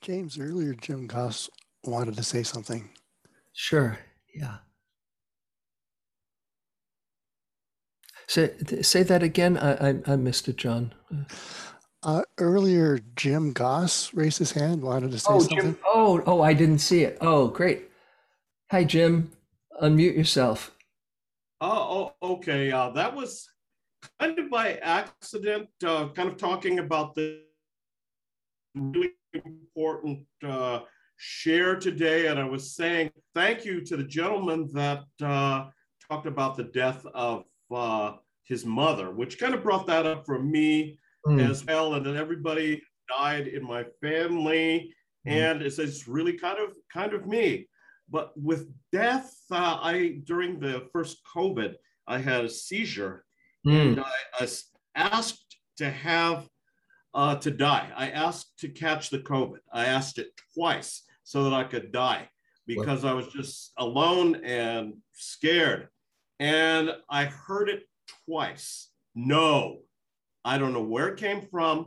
James, 0.00 0.38
earlier 0.38 0.74
Jim 0.74 1.06
Goss 1.06 1.50
wanted 1.84 2.16
to 2.16 2.22
say 2.22 2.42
something. 2.42 2.90
Sure. 3.52 3.98
Yeah. 4.34 4.58
Say 8.28 8.54
say 8.82 9.02
that 9.02 9.22
again. 9.22 9.58
I 9.58 9.88
I, 9.90 9.94
I 10.06 10.16
missed 10.16 10.48
it, 10.48 10.56
John. 10.56 10.94
Uh, 12.02 12.22
earlier, 12.38 12.98
Jim 13.14 13.52
Goss 13.52 14.14
raised 14.14 14.38
his 14.38 14.52
hand, 14.52 14.80
wanted 14.82 15.10
to 15.10 15.18
say 15.18 15.26
Oh, 15.30 15.38
something. 15.40 15.58
Jim. 15.58 15.78
Oh, 15.84 16.22
oh, 16.26 16.40
I 16.40 16.54
didn't 16.54 16.78
see 16.78 17.02
it. 17.02 17.18
Oh, 17.20 17.48
great. 17.48 17.90
Hi, 18.70 18.84
Jim. 18.84 19.30
Unmute 19.82 20.16
yourself. 20.16 20.74
Oh, 21.60 22.12
oh, 22.22 22.34
okay. 22.34 22.72
Uh, 22.72 22.90
that 22.90 23.14
was 23.14 23.46
kind 24.18 24.38
of 24.38 24.50
by 24.50 24.74
accident, 24.76 25.68
uh, 25.84 26.08
kind 26.08 26.28
of 26.28 26.38
talking 26.38 26.78
about 26.78 27.14
the 27.14 27.42
really 28.74 29.12
important 29.34 30.20
uh, 30.42 30.80
share 31.18 31.76
today. 31.76 32.28
And 32.28 32.38
I 32.40 32.44
was 32.44 32.74
saying 32.74 33.10
thank 33.34 33.66
you 33.66 33.84
to 33.84 33.96
the 33.98 34.04
gentleman 34.04 34.70
that 34.72 35.04
uh, 35.22 35.66
talked 36.08 36.26
about 36.26 36.56
the 36.56 36.64
death 36.64 37.04
of 37.12 37.44
uh, 37.70 38.12
his 38.44 38.64
mother, 38.64 39.10
which 39.10 39.38
kind 39.38 39.54
of 39.54 39.62
brought 39.62 39.86
that 39.88 40.06
up 40.06 40.24
for 40.24 40.38
me 40.38 40.98
Mm, 41.26 41.50
as 41.50 41.64
well. 41.64 41.94
And 41.94 42.04
then 42.04 42.16
everybody 42.16 42.82
died 43.08 43.46
in 43.46 43.62
my 43.62 43.84
family. 44.00 44.94
Mhm. 45.26 45.32
And 45.32 45.62
it's, 45.62 45.78
it's 45.78 46.08
really 46.08 46.32
kind 46.32 46.58
of 46.58 46.70
kind 46.92 47.12
of 47.12 47.26
me. 47.26 47.68
But 48.08 48.32
with 48.36 48.72
death, 48.90 49.32
uh, 49.50 49.78
I 49.82 50.20
during 50.24 50.58
the 50.58 50.88
first 50.92 51.18
COVID, 51.34 51.74
I 52.06 52.18
had 52.18 52.44
a 52.44 52.48
seizure 52.48 53.24
mm, 53.66 53.98
and 53.98 54.00
I 54.00 54.48
asked 54.96 55.56
to 55.76 55.90
have 55.90 56.48
uh, 57.14 57.36
to 57.36 57.50
die. 57.50 57.90
I 57.96 58.10
asked 58.10 58.58
to 58.60 58.68
catch 58.68 59.10
the 59.10 59.18
COVID. 59.18 59.58
I 59.72 59.86
asked 59.86 60.18
it 60.18 60.28
twice 60.54 61.02
so 61.24 61.44
that 61.44 61.52
I 61.52 61.64
could 61.64 61.92
die 61.92 62.28
because 62.66 63.04
I 63.04 63.12
was 63.12 63.28
just 63.28 63.72
alone 63.78 64.36
and 64.44 64.94
scared. 65.12 65.88
And 66.38 66.92
I 67.08 67.24
heard 67.24 67.68
it 67.68 67.82
twice. 68.26 68.90
No, 69.14 69.80
I 70.44 70.58
don't 70.58 70.72
know 70.72 70.82
where 70.82 71.08
it 71.08 71.18
came 71.18 71.42
from. 71.42 71.86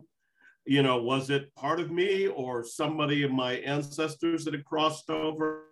You 0.66 0.82
know, 0.82 1.02
was 1.02 1.30
it 1.30 1.54
part 1.56 1.80
of 1.80 1.92
me 1.92 2.28
or 2.28 2.64
somebody 2.64 3.24
of 3.24 3.32
my 3.32 3.54
ancestors 3.56 4.46
that 4.46 4.54
had 4.54 4.66
crossed 4.66 5.10
over? 5.10 5.64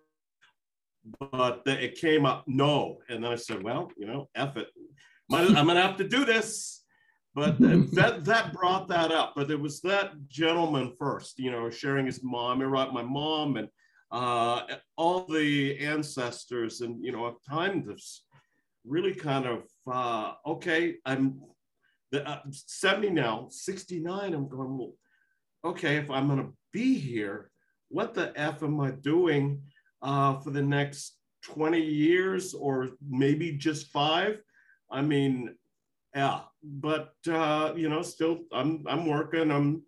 But 1.20 1.64
it 1.66 1.96
came 1.96 2.26
up 2.26 2.44
no. 2.48 2.98
And 3.10 3.24
then 3.24 3.32
I 3.32 3.36
said, 3.36 3.64
well, 3.64 3.92
you 3.98 4.06
know, 4.06 4.30
F 4.36 4.58
it. 4.58 4.68
I'm 5.32 5.54
going 5.54 5.76
to 5.76 5.82
have 5.82 5.98
to 5.98 6.08
do 6.08 6.26
this. 6.26 6.84
But 7.34 7.58
that 7.60 8.26
that 8.26 8.54
brought 8.54 8.90
that 8.90 9.12
up. 9.12 9.34
But 9.36 9.50
it 9.50 9.60
was 9.60 9.80
that 9.82 10.12
gentleman 10.28 10.94
first, 11.00 11.40
you 11.40 11.52
know, 11.52 11.70
sharing 11.70 12.06
his 12.06 12.22
mom, 12.24 12.62
right, 12.62 12.92
my 12.92 13.04
mom 13.04 13.58
and 13.58 13.70
uh, 14.12 14.64
all 14.98 15.26
the 15.26 15.80
ancestors. 15.80 16.82
And, 16.82 17.04
you 17.04 17.12
know, 17.12 17.26
I've 17.26 17.42
timed 17.50 17.88
this 17.88 18.24
really 18.86 19.14
kind 19.14 19.46
of, 19.46 19.64
uh, 19.92 20.34
okay, 20.46 20.96
I'm 21.06 21.42
the, 22.12 22.28
uh, 22.28 22.42
70 22.52 23.10
now, 23.10 23.48
69. 23.50 24.34
I'm 24.34 24.50
going, 24.50 24.78
well, 24.78 24.94
okay, 25.64 25.98
if 25.98 26.10
I'm 26.10 26.28
going 26.28 26.40
to 26.40 26.54
be 26.72 26.96
here, 26.96 27.52
what 27.90 28.14
the 28.14 28.32
F 28.36 28.64
am 28.64 28.80
I 28.80 28.92
doing 28.92 29.62
uh, 30.02 30.40
for 30.40 30.52
the 30.52 30.62
next 30.62 31.18
20 31.44 31.80
years 31.80 32.54
or 32.54 32.90
maybe 33.08 33.54
just 33.54 33.88
five? 33.88 34.42
I 34.90 35.02
mean, 35.02 35.56
yeah, 36.16 36.42
but 36.64 37.14
uh, 37.30 37.74
you 37.76 37.88
know, 37.88 38.02
still 38.02 38.40
I'm 38.52 38.84
I'm 38.88 39.06
working, 39.06 39.50
I'm 39.50 39.84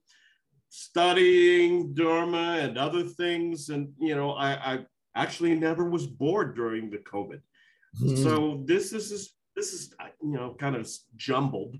studying 0.69 1.93
Dharma 1.93 2.59
and 2.61 2.77
other 2.77 3.03
things, 3.03 3.69
and 3.69 3.91
you 3.99 4.15
know, 4.15 4.31
I, 4.31 4.51
I 4.73 4.85
actually 5.15 5.55
never 5.55 5.89
was 5.89 6.07
bored 6.07 6.55
during 6.55 6.89
the 6.89 6.97
COVID. 6.99 7.41
mm. 8.01 8.23
So 8.23 8.63
this 8.65 8.93
is 8.93 9.33
this 9.55 9.73
is 9.73 9.93
you 10.21 10.37
know 10.37 10.55
kind 10.57 10.75
of 10.75 10.89
jumbled. 11.15 11.75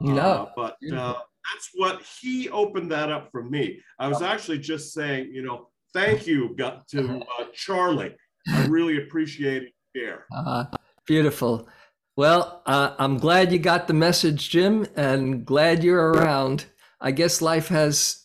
No. 0.00 0.20
Uh, 0.20 0.50
but 0.56 0.76
uh, 0.92 1.14
that's 1.52 1.70
what 1.74 2.02
he 2.20 2.48
opened 2.50 2.90
that 2.92 3.10
up 3.10 3.30
for 3.30 3.42
me. 3.42 3.80
I 3.98 4.08
was 4.08 4.22
actually 4.22 4.58
just 4.58 4.92
saying, 4.92 5.30
you 5.32 5.42
know, 5.42 5.68
thank 5.92 6.26
you 6.26 6.54
got 6.56 6.86
to 6.88 7.20
uh, 7.38 7.44
Charlie. 7.54 8.14
I 8.48 8.66
really 8.66 8.98
appreciate 8.98 9.64
it 9.64 9.72
here. 9.92 10.26
Uh, 10.34 10.64
beautiful. 11.06 11.68
Well, 12.16 12.62
uh, 12.66 12.94
I'm 12.98 13.18
glad 13.18 13.52
you 13.52 13.58
got 13.58 13.88
the 13.88 13.94
message, 13.94 14.48
Jim, 14.50 14.86
and 14.96 15.44
glad 15.44 15.84
you're 15.84 16.12
around. 16.12 16.66
I 17.00 17.10
guess 17.10 17.42
life 17.42 17.68
has 17.68 18.24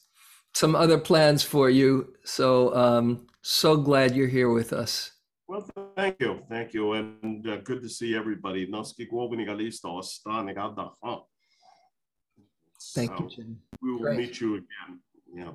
some 0.53 0.75
other 0.75 0.97
plans 0.97 1.43
for 1.43 1.69
you. 1.69 2.13
So, 2.23 2.75
um, 2.75 3.27
so 3.41 3.77
glad 3.77 4.15
you're 4.15 4.27
here 4.27 4.51
with 4.51 4.73
us. 4.73 5.11
Well, 5.47 5.67
thank 5.97 6.21
you, 6.21 6.41
thank 6.47 6.73
you, 6.73 6.93
and 6.93 7.45
uh, 7.45 7.57
good 7.57 7.81
to 7.81 7.89
see 7.89 8.15
everybody. 8.15 8.67
Noski 8.67 9.09
głowni 9.09 9.45
galista 9.45 9.89
ostani 9.89 10.55
gada, 10.55 10.91
huh? 11.03 11.19
Thank 12.93 13.11
So 13.17 13.23
you, 13.23 13.29
Jim. 13.29 13.59
We 13.81 13.93
will 13.93 13.99
Great. 14.01 14.17
meet 14.17 14.41
you 14.41 14.55
again. 14.55 14.99
Yeah. 15.33 15.51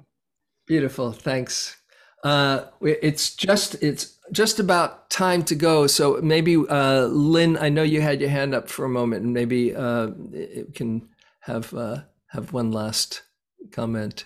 Beautiful. 0.66 1.12
Thanks. 1.12 1.76
Uh, 2.24 2.66
it's 2.80 3.34
just 3.34 3.76
it's 3.82 4.18
just 4.32 4.58
about 4.58 5.10
time 5.10 5.44
to 5.44 5.54
go. 5.54 5.86
So 5.86 6.18
maybe 6.22 6.56
uh, 6.56 7.06
Lynn, 7.06 7.56
I 7.58 7.68
know 7.68 7.82
you 7.82 8.00
had 8.00 8.20
your 8.20 8.30
hand 8.30 8.54
up 8.54 8.68
for 8.68 8.84
a 8.84 8.88
moment, 8.88 9.24
and 9.24 9.32
maybe 9.32 9.74
uh, 9.76 10.08
it 10.32 10.74
can 10.74 11.08
have 11.40 11.72
uh, 11.74 11.98
have 12.28 12.52
one 12.52 12.72
last 12.72 13.22
comment. 13.70 14.24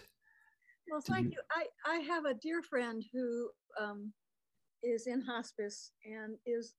Well, 0.90 1.00
thank 1.02 1.26
you- 1.26 1.32
you. 1.32 1.38
I, 1.86 1.96
I 1.96 1.96
have 2.00 2.24
a 2.24 2.34
dear 2.34 2.62
friend 2.62 3.04
who 3.12 3.50
um, 3.80 4.12
is 4.82 5.06
in 5.06 5.20
hospice 5.20 5.92
and 6.04 6.36
is 6.46 6.74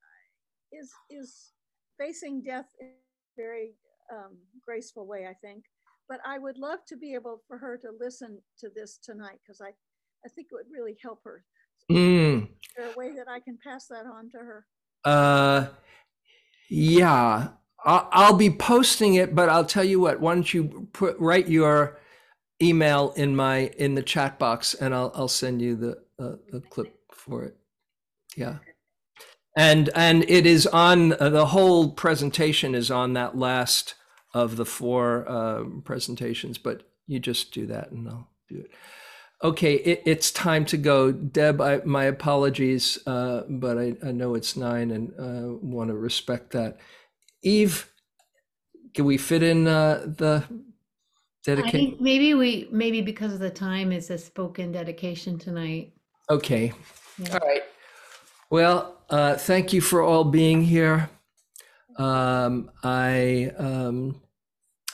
is 0.71 0.91
is 1.09 1.51
facing 1.99 2.41
death 2.41 2.69
in 2.79 2.87
a 2.87 3.35
very 3.37 3.75
um, 4.11 4.37
graceful 4.65 5.05
way, 5.05 5.27
I 5.27 5.33
think. 5.45 5.65
But 6.11 6.19
I 6.25 6.39
would 6.39 6.57
love 6.57 6.79
to 6.89 6.97
be 6.97 7.13
able 7.13 7.41
for 7.47 7.57
her 7.57 7.77
to 7.77 7.87
listen 7.97 8.39
to 8.59 8.67
this 8.75 8.99
tonight 9.01 9.39
because 9.41 9.61
I, 9.61 9.69
I 10.25 10.29
think 10.35 10.49
it 10.51 10.55
would 10.55 10.65
really 10.69 10.97
help 11.01 11.21
her. 11.23 11.45
Mm, 11.89 12.43
Is 12.43 12.49
there 12.75 12.91
a 12.91 12.97
way 12.97 13.13
that 13.15 13.29
I 13.29 13.39
can 13.39 13.57
pass 13.63 13.87
that 13.87 14.05
on 14.05 14.29
to 14.31 14.37
her? 14.37 14.65
uh, 15.05 15.67
yeah, 16.69 17.47
I'll, 17.85 18.09
I'll 18.11 18.35
be 18.35 18.49
posting 18.49 19.13
it, 19.13 19.33
but 19.33 19.47
I'll 19.47 19.63
tell 19.63 19.85
you 19.85 20.01
what. 20.01 20.19
Why 20.19 20.33
don't 20.33 20.53
you 20.53 20.89
put 20.91 21.17
write 21.17 21.47
your 21.47 21.97
email 22.61 23.13
in 23.15 23.33
my 23.33 23.71
in 23.77 23.95
the 23.95 24.03
chat 24.03 24.37
box, 24.37 24.73
and 24.73 24.93
I'll 24.93 25.13
I'll 25.15 25.29
send 25.29 25.61
you 25.61 25.77
the 25.77 25.91
uh, 26.19 26.35
the 26.51 26.59
clip 26.59 26.93
for 27.13 27.45
it. 27.45 27.55
Yeah. 28.35 28.57
And 29.55 29.89
and 29.95 30.29
it 30.29 30.45
is 30.45 30.67
on 30.67 31.13
uh, 31.13 31.29
the 31.29 31.47
whole 31.47 31.91
presentation 31.91 32.75
is 32.75 32.91
on 32.91 33.13
that 33.13 33.37
last 33.37 33.95
of 34.33 34.55
the 34.55 34.65
four 34.65 35.25
uh, 35.27 35.63
presentations, 35.83 36.57
but 36.57 36.83
you 37.07 37.19
just 37.19 37.53
do 37.53 37.65
that 37.67 37.91
and 37.91 38.07
I'll 38.07 38.29
do 38.49 38.59
it. 38.59 38.71
Okay, 39.43 39.75
it, 39.75 40.03
it's 40.05 40.31
time 40.31 40.65
to 40.65 40.77
go. 40.77 41.11
Deb, 41.11 41.59
I, 41.59 41.81
my 41.83 42.03
apologies, 42.05 42.99
uh, 43.07 43.43
but 43.49 43.77
I, 43.77 43.95
I 44.05 44.11
know 44.11 44.35
it's 44.35 44.55
nine 44.55 44.91
and 44.91 45.11
uh, 45.19 45.55
want 45.61 45.89
to 45.89 45.95
respect 45.95 46.51
that. 46.51 46.77
Eve, 47.41 47.91
can 48.93 49.05
we 49.05 49.17
fit 49.17 49.41
in 49.41 49.67
uh, 49.67 50.05
the 50.05 50.43
dedication? 51.43 51.97
maybe 51.99 52.35
we, 52.35 52.67
maybe 52.71 53.01
because 53.01 53.33
of 53.33 53.39
the 53.39 53.49
time, 53.49 53.91
it's 53.91 54.11
a 54.11 54.17
spoken 54.17 54.71
dedication 54.71 55.39
tonight. 55.39 55.93
Okay. 56.29 56.71
Yeah. 57.17 57.33
All 57.33 57.47
right. 57.47 57.63
Well, 58.51 58.97
uh, 59.09 59.37
thank 59.37 59.73
you 59.73 59.81
for 59.81 60.01
all 60.01 60.23
being 60.23 60.61
here. 60.61 61.09
Um, 61.97 62.71
I 62.83 63.51
um, 63.57 64.21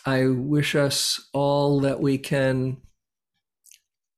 I 0.06 0.28
wish 0.28 0.76
us 0.76 1.30
all 1.34 1.82
that 1.82 2.00
we 2.00 2.18
can 2.18 2.78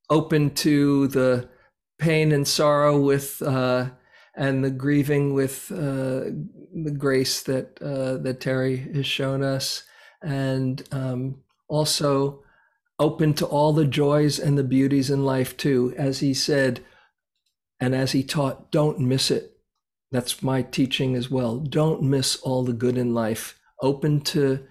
open 0.09 0.51
to 0.55 1.07
the 1.07 1.49
pain 1.97 2.31
and 2.31 2.47
sorrow 2.47 2.99
with 2.99 3.41
uh, 3.41 3.89
and 4.35 4.63
the 4.63 4.71
grieving 4.71 5.33
with 5.33 5.71
uh, 5.71 6.31
the 6.73 6.95
grace 6.97 7.43
that 7.43 7.81
uh, 7.81 8.17
that 8.23 8.39
Terry 8.39 8.77
has 8.93 9.05
shown 9.05 9.43
us, 9.43 9.83
and 10.21 10.81
um, 10.91 11.41
also 11.67 12.43
open 12.97 13.33
to 13.33 13.45
all 13.45 13.73
the 13.73 13.85
joys 13.85 14.39
and 14.39 14.57
the 14.57 14.63
beauties 14.63 15.09
in 15.09 15.25
life 15.25 15.57
too. 15.57 15.93
As 15.97 16.19
he 16.19 16.33
said, 16.33 16.81
and 17.79 17.93
as 17.93 18.11
he 18.11 18.23
taught, 18.23 18.71
don't 18.71 18.99
miss 18.99 19.31
it. 19.31 19.58
That's 20.11 20.41
my 20.41 20.61
teaching 20.63 21.15
as 21.15 21.29
well. 21.29 21.57
Don't 21.57 22.01
miss 22.01 22.35
all 22.37 22.63
the 22.63 22.73
good 22.73 22.97
in 22.97 23.13
life. 23.13 23.59
Open 23.81 24.21
to 24.21 24.65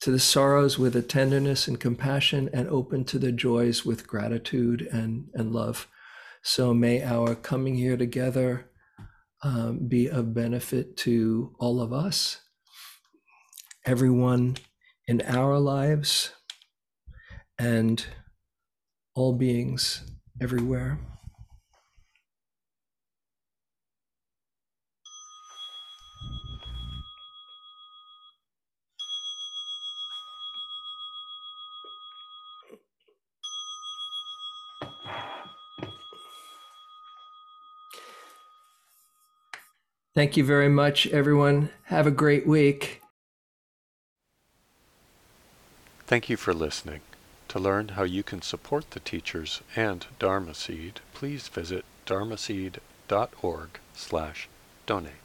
to 0.00 0.10
the 0.10 0.18
sorrows 0.18 0.78
with 0.78 0.94
a 0.94 1.00
tenderness 1.02 1.66
and 1.66 1.80
compassion, 1.80 2.50
and 2.52 2.68
open 2.68 3.04
to 3.04 3.18
the 3.18 3.32
joys 3.32 3.86
with 3.86 4.06
gratitude 4.06 4.82
and, 4.92 5.28
and 5.32 5.52
love. 5.52 5.88
So 6.42 6.74
may 6.74 7.02
our 7.02 7.34
coming 7.34 7.76
here 7.76 7.96
together 7.96 8.70
um, 9.42 9.88
be 9.88 10.08
of 10.08 10.34
benefit 10.34 10.98
to 10.98 11.54
all 11.58 11.80
of 11.80 11.92
us, 11.92 12.40
everyone 13.86 14.58
in 15.08 15.22
our 15.22 15.58
lives, 15.58 16.32
and 17.58 18.04
all 19.14 19.32
beings 19.32 20.02
everywhere. 20.38 20.98
Thank 40.14 40.36
you 40.36 40.44
very 40.44 40.68
much, 40.68 41.08
everyone. 41.08 41.70
Have 41.86 42.06
a 42.06 42.12
great 42.12 42.46
week. 42.46 43.02
Thank 46.06 46.28
you 46.28 46.36
for 46.36 46.54
listening. 46.54 47.00
To 47.48 47.58
learn 47.58 47.88
how 47.88 48.04
you 48.04 48.22
can 48.22 48.40
support 48.40 48.92
the 48.92 49.00
teachers 49.00 49.60
and 49.74 50.06
Dharma 50.20 50.54
Seed, 50.54 51.00
please 51.14 51.48
visit 51.48 51.84
dharmaseed.org 52.06 53.68
slash 53.94 54.48
donate. 54.86 55.23